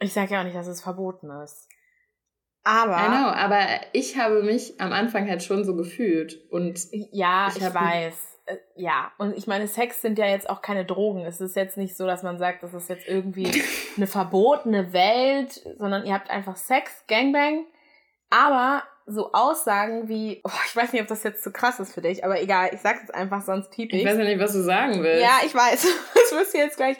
[0.00, 1.68] Ich sage ja auch nicht, dass es verboten ist.
[2.66, 2.96] Aber.
[2.96, 6.50] I know, aber ich habe mich am Anfang halt schon so gefühlt.
[6.50, 8.38] Und ja, ich, ich weiß.
[8.46, 11.24] Äh, ja, und ich meine, Sex sind ja jetzt auch keine Drogen.
[11.24, 13.62] Es ist jetzt nicht so, dass man sagt, das ist jetzt irgendwie
[13.96, 17.66] eine verbotene Welt, sondern ihr habt einfach Sex, Gangbang.
[18.30, 22.02] Aber so Aussagen wie, oh, ich weiß nicht, ob das jetzt zu krass ist für
[22.02, 24.00] dich, aber egal, ich sag's jetzt einfach, sonst piep ich.
[24.00, 25.22] Ich weiß ja nicht, was du sagen willst.
[25.22, 25.86] Ja, ich weiß.
[26.14, 26.96] Das wirst du jetzt gleich.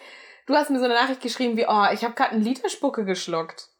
[0.46, 3.04] Du hast mir so eine Nachricht geschrieben wie, oh, ich habe gerade einen Liter Spucke
[3.04, 3.70] geschluckt.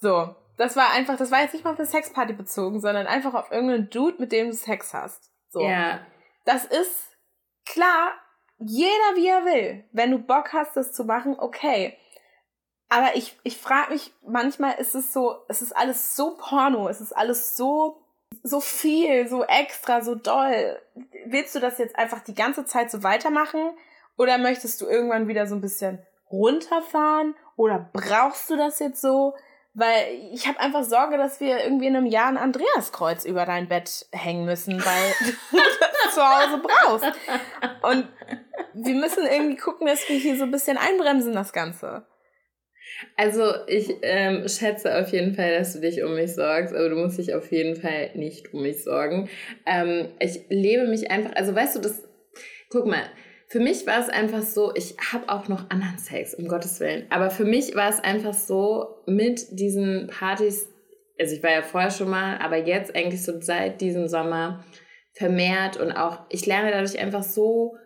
[0.00, 3.34] So, das war einfach, das war jetzt nicht mal auf eine Sexparty bezogen, sondern einfach
[3.34, 5.30] auf irgendeinen Dude, mit dem du Sex hast.
[5.50, 5.60] So.
[5.60, 6.00] Ja.
[6.44, 7.16] Das ist
[7.66, 8.12] klar,
[8.58, 9.84] jeder wie er will.
[9.92, 11.96] Wenn du Bock hast, das zu machen, okay.
[12.88, 17.00] Aber ich, ich frage mich, manchmal ist es so, es ist alles so porno, es
[17.00, 18.02] ist alles so,
[18.42, 20.80] so viel, so extra, so doll.
[21.26, 23.76] Willst du das jetzt einfach die ganze Zeit so weitermachen?
[24.16, 25.98] Oder möchtest du irgendwann wieder so ein bisschen
[26.30, 27.34] runterfahren?
[27.56, 29.34] Oder brauchst du das jetzt so?
[29.78, 33.68] Weil ich habe einfach Sorge, dass wir irgendwie in einem Jahr ein Andreaskreuz über dein
[33.68, 35.12] Bett hängen müssen, weil
[35.50, 37.12] du das zu Hause brauchst.
[37.82, 38.08] Und
[38.72, 42.06] wir müssen irgendwie gucken, dass wir hier so ein bisschen einbremsen, das Ganze.
[43.16, 46.96] Also ich ähm, schätze auf jeden Fall, dass du dich um mich sorgst, aber du
[46.96, 49.28] musst dich auf jeden Fall nicht um mich sorgen.
[49.66, 52.02] Ähm, ich lebe mich einfach, also weißt du, das,
[52.70, 53.02] guck mal,
[53.48, 57.06] für mich war es einfach so, ich habe auch noch anderen Sex, um Gottes Willen.
[57.10, 60.68] Aber für mich war es einfach so, mit diesen Partys,
[61.18, 64.64] also ich war ja vorher schon mal, aber jetzt eigentlich so seit diesem Sommer
[65.12, 67.76] vermehrt und auch, ich lerne dadurch einfach so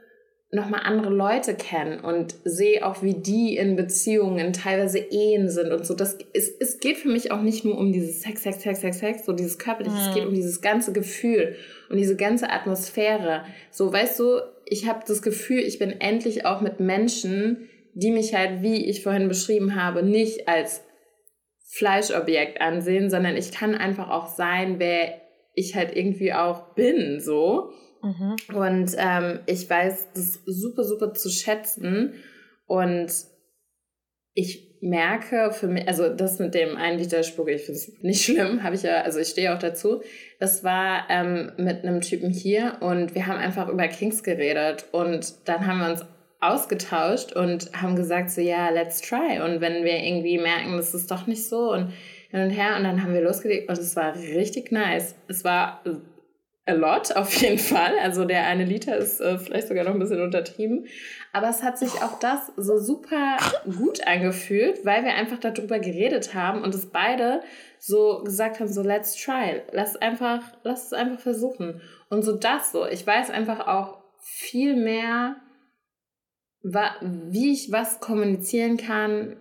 [0.53, 5.87] nochmal andere Leute kennen und sehe auch, wie die in Beziehungen, teilweise Ehen sind und
[5.87, 5.95] so.
[5.95, 8.99] Das, es, es geht für mich auch nicht nur um dieses Sex, Sex, Sex, Sex,
[8.99, 10.09] Sex, so dieses körperliche, mhm.
[10.09, 11.55] es geht um dieses ganze Gefühl
[11.89, 13.45] und diese ganze Atmosphäre.
[13.71, 14.41] So, weißt du,
[14.71, 19.03] ich habe das Gefühl, ich bin endlich auch mit Menschen, die mich halt, wie ich
[19.03, 20.83] vorhin beschrieben habe, nicht als
[21.67, 25.21] Fleischobjekt ansehen, sondern ich kann einfach auch sein, wer
[25.55, 27.73] ich halt irgendwie auch bin, so.
[28.03, 28.37] Mhm.
[28.55, 32.15] Und ähm, ich weiß das super, super zu schätzen.
[32.67, 33.13] Und
[34.35, 38.25] ich merke für mich, also das mit dem einen Liter Spucke, ich finde es nicht
[38.25, 40.03] schlimm, habe ich ja, also ich stehe auch dazu.
[40.39, 45.35] Das war ähm, mit einem Typen hier und wir haben einfach über Kings geredet und
[45.49, 46.05] dann haben wir uns
[46.41, 49.41] ausgetauscht und haben gesagt so, ja, let's try.
[49.45, 51.93] Und wenn wir irgendwie merken, das ist doch nicht so und
[52.31, 55.15] hin und her und dann haben wir losgelegt und es war richtig nice.
[55.29, 55.83] Es war
[56.71, 57.99] a lot, auf jeden Fall.
[58.01, 60.87] Also der eine Liter ist äh, vielleicht sogar noch ein bisschen untertrieben.
[61.33, 63.37] Aber es hat sich auch das so super
[63.79, 67.43] gut angefühlt, weil wir einfach darüber geredet haben und es beide
[67.79, 69.63] so gesagt haben, so let's try.
[69.73, 71.81] Lass einfach, lass es einfach versuchen.
[72.09, 72.87] Und so das so.
[72.87, 75.37] Ich weiß einfach auch viel mehr,
[76.63, 79.37] wie ich was kommunizieren kann,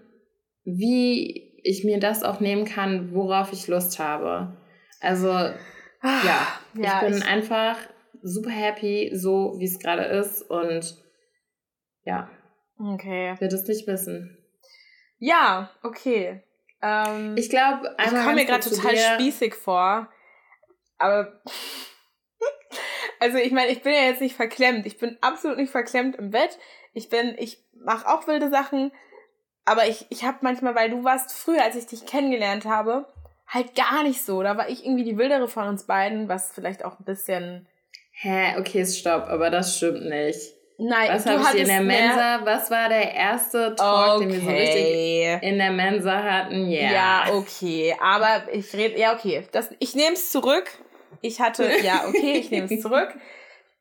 [0.64, 4.58] wie ich mir das auch nehmen kann, worauf ich Lust habe.
[5.02, 5.52] Also,
[6.04, 7.78] ja, ja ich bin ich einfach
[8.22, 10.97] super happy, so wie es gerade ist und
[12.04, 12.30] ja.
[12.78, 13.36] Okay.
[13.39, 14.38] Wird es nicht wissen.
[15.18, 16.43] Ja, okay.
[16.82, 19.14] Ähm, ich glaube, ich komme mir gerade total dir.
[19.16, 20.10] spießig vor,
[20.97, 21.41] aber
[23.20, 24.86] also ich meine, ich bin ja jetzt nicht verklemmt.
[24.86, 26.58] Ich bin absolut nicht verklemmt im Bett.
[26.93, 28.91] Ich bin, ich mache auch wilde Sachen,
[29.66, 33.06] aber ich, ich habe manchmal, weil du warst früher, als ich dich kennengelernt habe,
[33.50, 34.41] halt gar nicht so.
[34.41, 37.68] Da war ich irgendwie die wildere von uns beiden, was vielleicht auch ein bisschen.
[38.12, 40.39] Hä, okay, stopp, aber das stimmt nicht.
[40.82, 42.39] Nein, was habe ich in der Mensa?
[42.45, 44.28] Was war der erste Talk, okay.
[44.28, 46.70] den wir so richtig in der Mensa hatten?
[46.70, 46.93] Yeah.
[46.93, 47.95] Ja, okay.
[48.00, 49.45] Aber ich rede, ja, okay.
[49.52, 50.70] Das, ich nehme es zurück.
[51.20, 53.10] Ich hatte, ja, okay, ich nehme es zurück.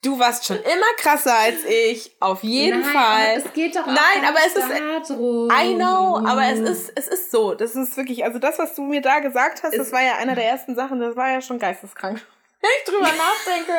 [0.02, 3.36] Du warst schon immer krasser als ich, auf jeden Nein, Fall.
[3.36, 5.50] Aber es geht doch auch Nein, aber es ist darum.
[5.50, 8.82] I know, aber es ist es ist so, das ist wirklich, also das was du
[8.82, 11.58] mir da gesagt hast, das war ja einer der ersten Sachen, das war ja schon
[11.58, 12.20] geisteskrank.
[12.60, 13.72] Wenn ich drüber nachdenke.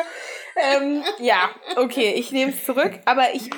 [0.56, 3.50] ähm, ja, okay, ich nehme es zurück, aber ich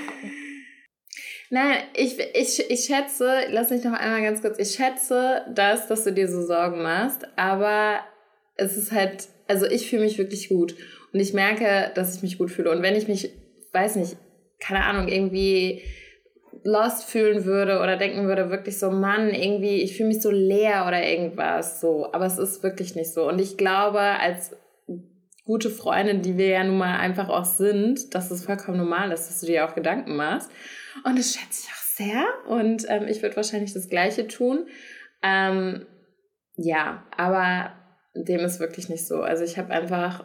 [1.51, 6.05] Nein, ich, ich, ich schätze, lass mich noch einmal ganz kurz, ich schätze das, dass
[6.05, 8.01] du dir so Sorgen machst, aber
[8.55, 10.75] es ist halt, also ich fühle mich wirklich gut.
[11.13, 12.71] Und ich merke, dass ich mich gut fühle.
[12.71, 13.31] Und wenn ich mich,
[13.73, 14.17] weiß nicht,
[14.61, 15.83] keine Ahnung, irgendwie
[16.65, 20.85] lost fühlen würde oder denken würde, wirklich so, Mann, irgendwie, ich fühle mich so leer
[20.87, 22.13] oder irgendwas so.
[22.13, 23.29] Aber es ist wirklich nicht so.
[23.29, 24.57] Und ich glaube, als
[25.45, 29.29] gute Freundin, die wir ja nun mal einfach auch sind, dass es vollkommen normal ist,
[29.29, 30.51] dass du dir auch Gedanken machst.
[31.05, 32.25] Und das schätze ich auch sehr.
[32.49, 34.67] Und ähm, ich würde wahrscheinlich das Gleiche tun.
[35.23, 35.87] Ähm,
[36.57, 37.73] ja, aber
[38.15, 39.23] dem ist wirklich nicht so.
[39.23, 40.25] Also ich habe einfach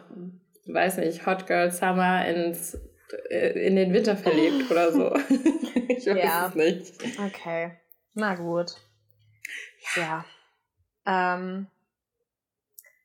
[0.68, 2.78] weiß nicht, Hot Girl Summer ins,
[3.30, 5.14] äh, in den Winter verlebt oder so.
[5.88, 6.48] ich weiß ja.
[6.48, 6.94] es nicht.
[7.18, 7.72] Okay,
[8.14, 8.72] na gut.
[9.96, 10.24] Ja.
[11.06, 11.66] Ja, ähm,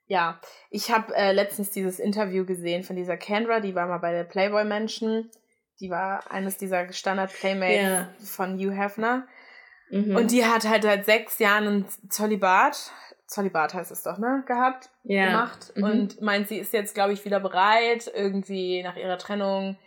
[0.07, 0.39] ja.
[0.69, 4.25] ich habe äh, letztens dieses Interview gesehen von dieser Kendra, die war mal bei der
[4.25, 5.31] Playboy Menschen.
[5.79, 8.13] Die war eines dieser Standard-Playmates ja.
[8.19, 9.27] von Hugh Hefner.
[9.89, 10.15] Mhm.
[10.15, 12.91] Und die hat halt seit sechs Jahren ein Zolibat
[13.33, 15.25] Zolibat heißt es doch, ne, gehabt, ja.
[15.25, 15.83] gemacht mhm.
[15.83, 19.77] und meint, sie ist jetzt, glaube ich, wieder bereit, irgendwie nach ihrer Trennung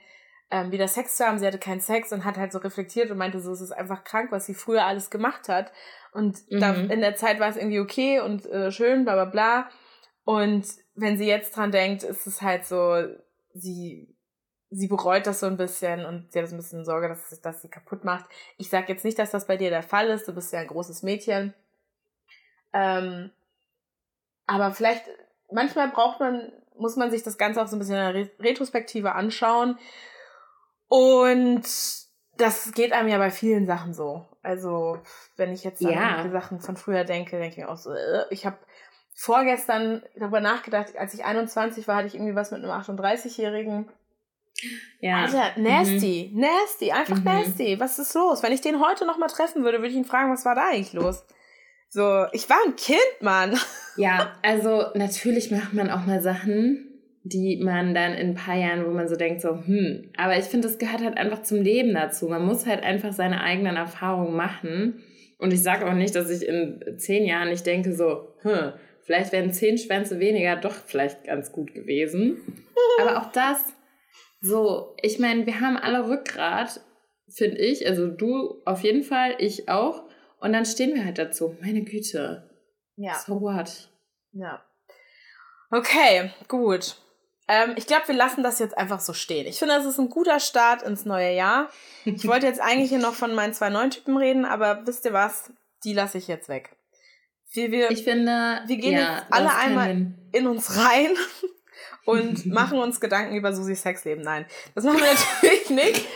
[0.51, 1.39] ähm, wieder Sex zu haben.
[1.39, 4.05] Sie hatte keinen Sex und hat halt so reflektiert und meinte so, es ist einfach
[4.05, 5.73] krank, was sie früher alles gemacht hat.
[6.13, 6.61] Und mhm.
[6.61, 9.69] da, in der Zeit war es irgendwie okay und äh, schön, bla bla bla.
[10.25, 13.05] Und wenn sie jetzt dran denkt, ist es halt so,
[13.55, 14.09] sie,
[14.71, 17.41] sie bereut das so ein bisschen und sie hat so ein bisschen Sorge, dass es
[17.41, 18.25] dass sie kaputt macht.
[18.57, 20.67] Ich sag jetzt nicht, dass das bei dir der Fall ist, du bist ja ein
[20.67, 21.55] großes Mädchen.
[22.73, 23.31] Ähm,
[24.47, 25.05] aber vielleicht,
[25.51, 29.15] manchmal braucht man, muss man sich das Ganze auch so ein bisschen in der Retrospektive
[29.15, 29.79] anschauen.
[30.89, 31.65] Und
[32.37, 34.27] das geht einem ja bei vielen Sachen so.
[34.43, 34.99] Also,
[35.37, 36.17] wenn ich jetzt ja.
[36.17, 38.59] an die Sachen von früher denke, denke ich auch so, äh, ich habe
[39.15, 43.89] vorgestern darüber nachgedacht, als ich 21 war, hatte ich irgendwie was mit einem 38-Jährigen.
[45.01, 45.25] Ja.
[45.25, 46.41] Alter, nasty, mhm.
[46.41, 47.25] nasty, einfach mhm.
[47.25, 47.81] nasty.
[47.81, 48.43] Was ist los?
[48.43, 50.69] Wenn ich den heute noch mal treffen würde, würde ich ihn fragen, was war da
[50.69, 51.25] eigentlich los?
[51.97, 53.59] So, ich war ein Kind, Mann.
[53.97, 58.85] Ja, also natürlich macht man auch mal Sachen, die man dann in ein paar Jahren,
[58.85, 61.95] wo man so denkt, so, hm, aber ich finde, das gehört halt einfach zum Leben
[61.95, 62.29] dazu.
[62.29, 65.05] Man muss halt einfach seine eigenen Erfahrungen machen.
[65.39, 69.33] Und ich sage auch nicht, dass ich in zehn Jahren nicht denke, so, hm, vielleicht
[69.33, 72.43] wären zehn Schwänze weniger doch vielleicht ganz gut gewesen.
[73.01, 73.73] aber auch das,
[74.43, 76.79] so, ich meine, wir haben alle Rückgrat,
[77.27, 77.87] finde ich.
[77.87, 80.06] Also du auf jeden Fall, ich auch.
[80.41, 81.57] Und dann stehen wir halt dazu.
[81.61, 82.51] Meine Güte.
[82.97, 83.15] Ja.
[83.15, 83.91] So what?
[84.33, 84.63] Ja.
[85.71, 86.97] Okay, gut.
[87.49, 89.47] Ähm, ich glaube, wir lassen das jetzt einfach so stehen.
[89.47, 91.71] Ich finde, das ist ein guter Start ins neue Jahr.
[92.05, 95.13] Ich wollte jetzt eigentlich hier noch von meinen zwei neuen Typen reden, aber wisst ihr
[95.13, 95.53] was?
[95.85, 96.77] Die lasse ich jetzt weg.
[97.53, 101.11] Wir, wir, ich finde, wir gehen ja, jetzt alle einmal in uns rein
[102.05, 104.25] und machen uns Gedanken über Susis Sexleben.
[104.25, 106.09] Nein, das machen wir natürlich nicht.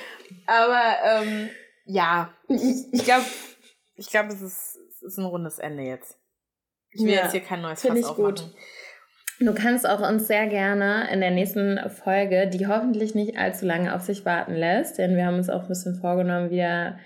[0.46, 1.50] Aber ähm,
[1.84, 3.24] ja, ich, ich glaube,
[4.00, 6.18] ich glaube, es ist, es ist ein rundes Ende jetzt.
[6.90, 8.34] Ich will ja, jetzt hier kein neues Fass ich aufmachen.
[8.34, 8.54] Gut.
[9.40, 13.94] Du kannst auch uns sehr gerne in der nächsten Folge, die hoffentlich nicht allzu lange
[13.94, 16.98] auf sich warten lässt, denn wir haben uns auch ein bisschen vorgenommen, wieder,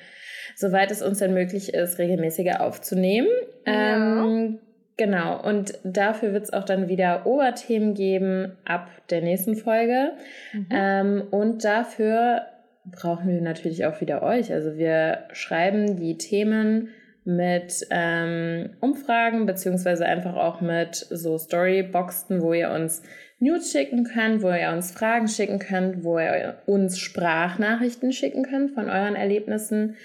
[0.57, 3.29] soweit es uns denn möglich ist, regelmäßiger aufzunehmen.
[3.67, 3.97] Ja.
[3.97, 4.61] Ähm,
[4.97, 10.13] Genau, und dafür wird es auch dann wieder Oberthemen geben ab der nächsten Folge.
[10.53, 10.69] Mhm.
[10.71, 12.43] Ähm, und dafür
[12.91, 14.53] brauchen wir natürlich auch wieder euch.
[14.53, 16.89] Also wir schreiben die Themen
[17.25, 23.03] mit ähm, Umfragen, beziehungsweise einfach auch mit so Storyboxen, wo ihr uns
[23.39, 28.73] News schicken könnt, wo ihr uns Fragen schicken könnt, wo ihr uns Sprachnachrichten schicken könnt
[28.73, 29.97] von euren Erlebnissen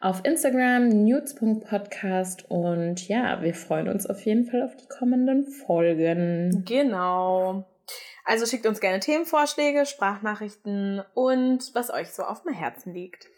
[0.00, 6.64] auf Instagram nudes.podcast und ja, wir freuen uns auf jeden Fall auf die kommenden Folgen.
[6.66, 7.66] Genau.
[8.24, 13.28] Also schickt uns gerne Themenvorschläge, Sprachnachrichten und was euch so auf dem Herzen liegt.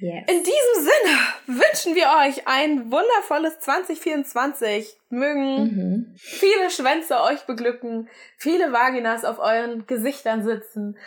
[0.00, 0.24] Yes.
[0.26, 4.96] In diesem Sinne wünschen wir euch ein wundervolles 2024.
[5.10, 6.14] Mögen mhm.
[6.16, 10.98] viele Schwänze euch beglücken, viele Vaginas auf euren Gesichtern sitzen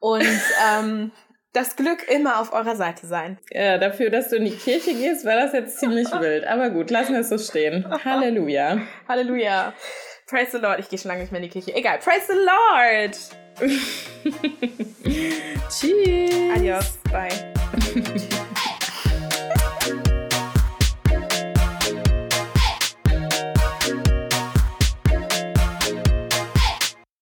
[0.00, 0.22] und
[0.70, 1.12] ähm,
[1.52, 3.38] das Glück immer auf eurer Seite sein.
[3.50, 6.46] Ja, dafür, dass du in die Kirche gehst, war das jetzt ziemlich wild.
[6.46, 7.86] Aber gut, lassen wir es so stehen.
[8.04, 8.80] Halleluja.
[9.08, 9.72] Halleluja.
[10.32, 10.80] Praise the Lord.
[10.80, 11.74] Ich gehe schon lange nicht mehr in die Kirche.
[11.74, 11.98] Egal.
[11.98, 13.18] Praise the Lord.
[15.68, 16.56] Tschüss.
[16.56, 16.96] Adios.
[17.10, 17.52] Bye.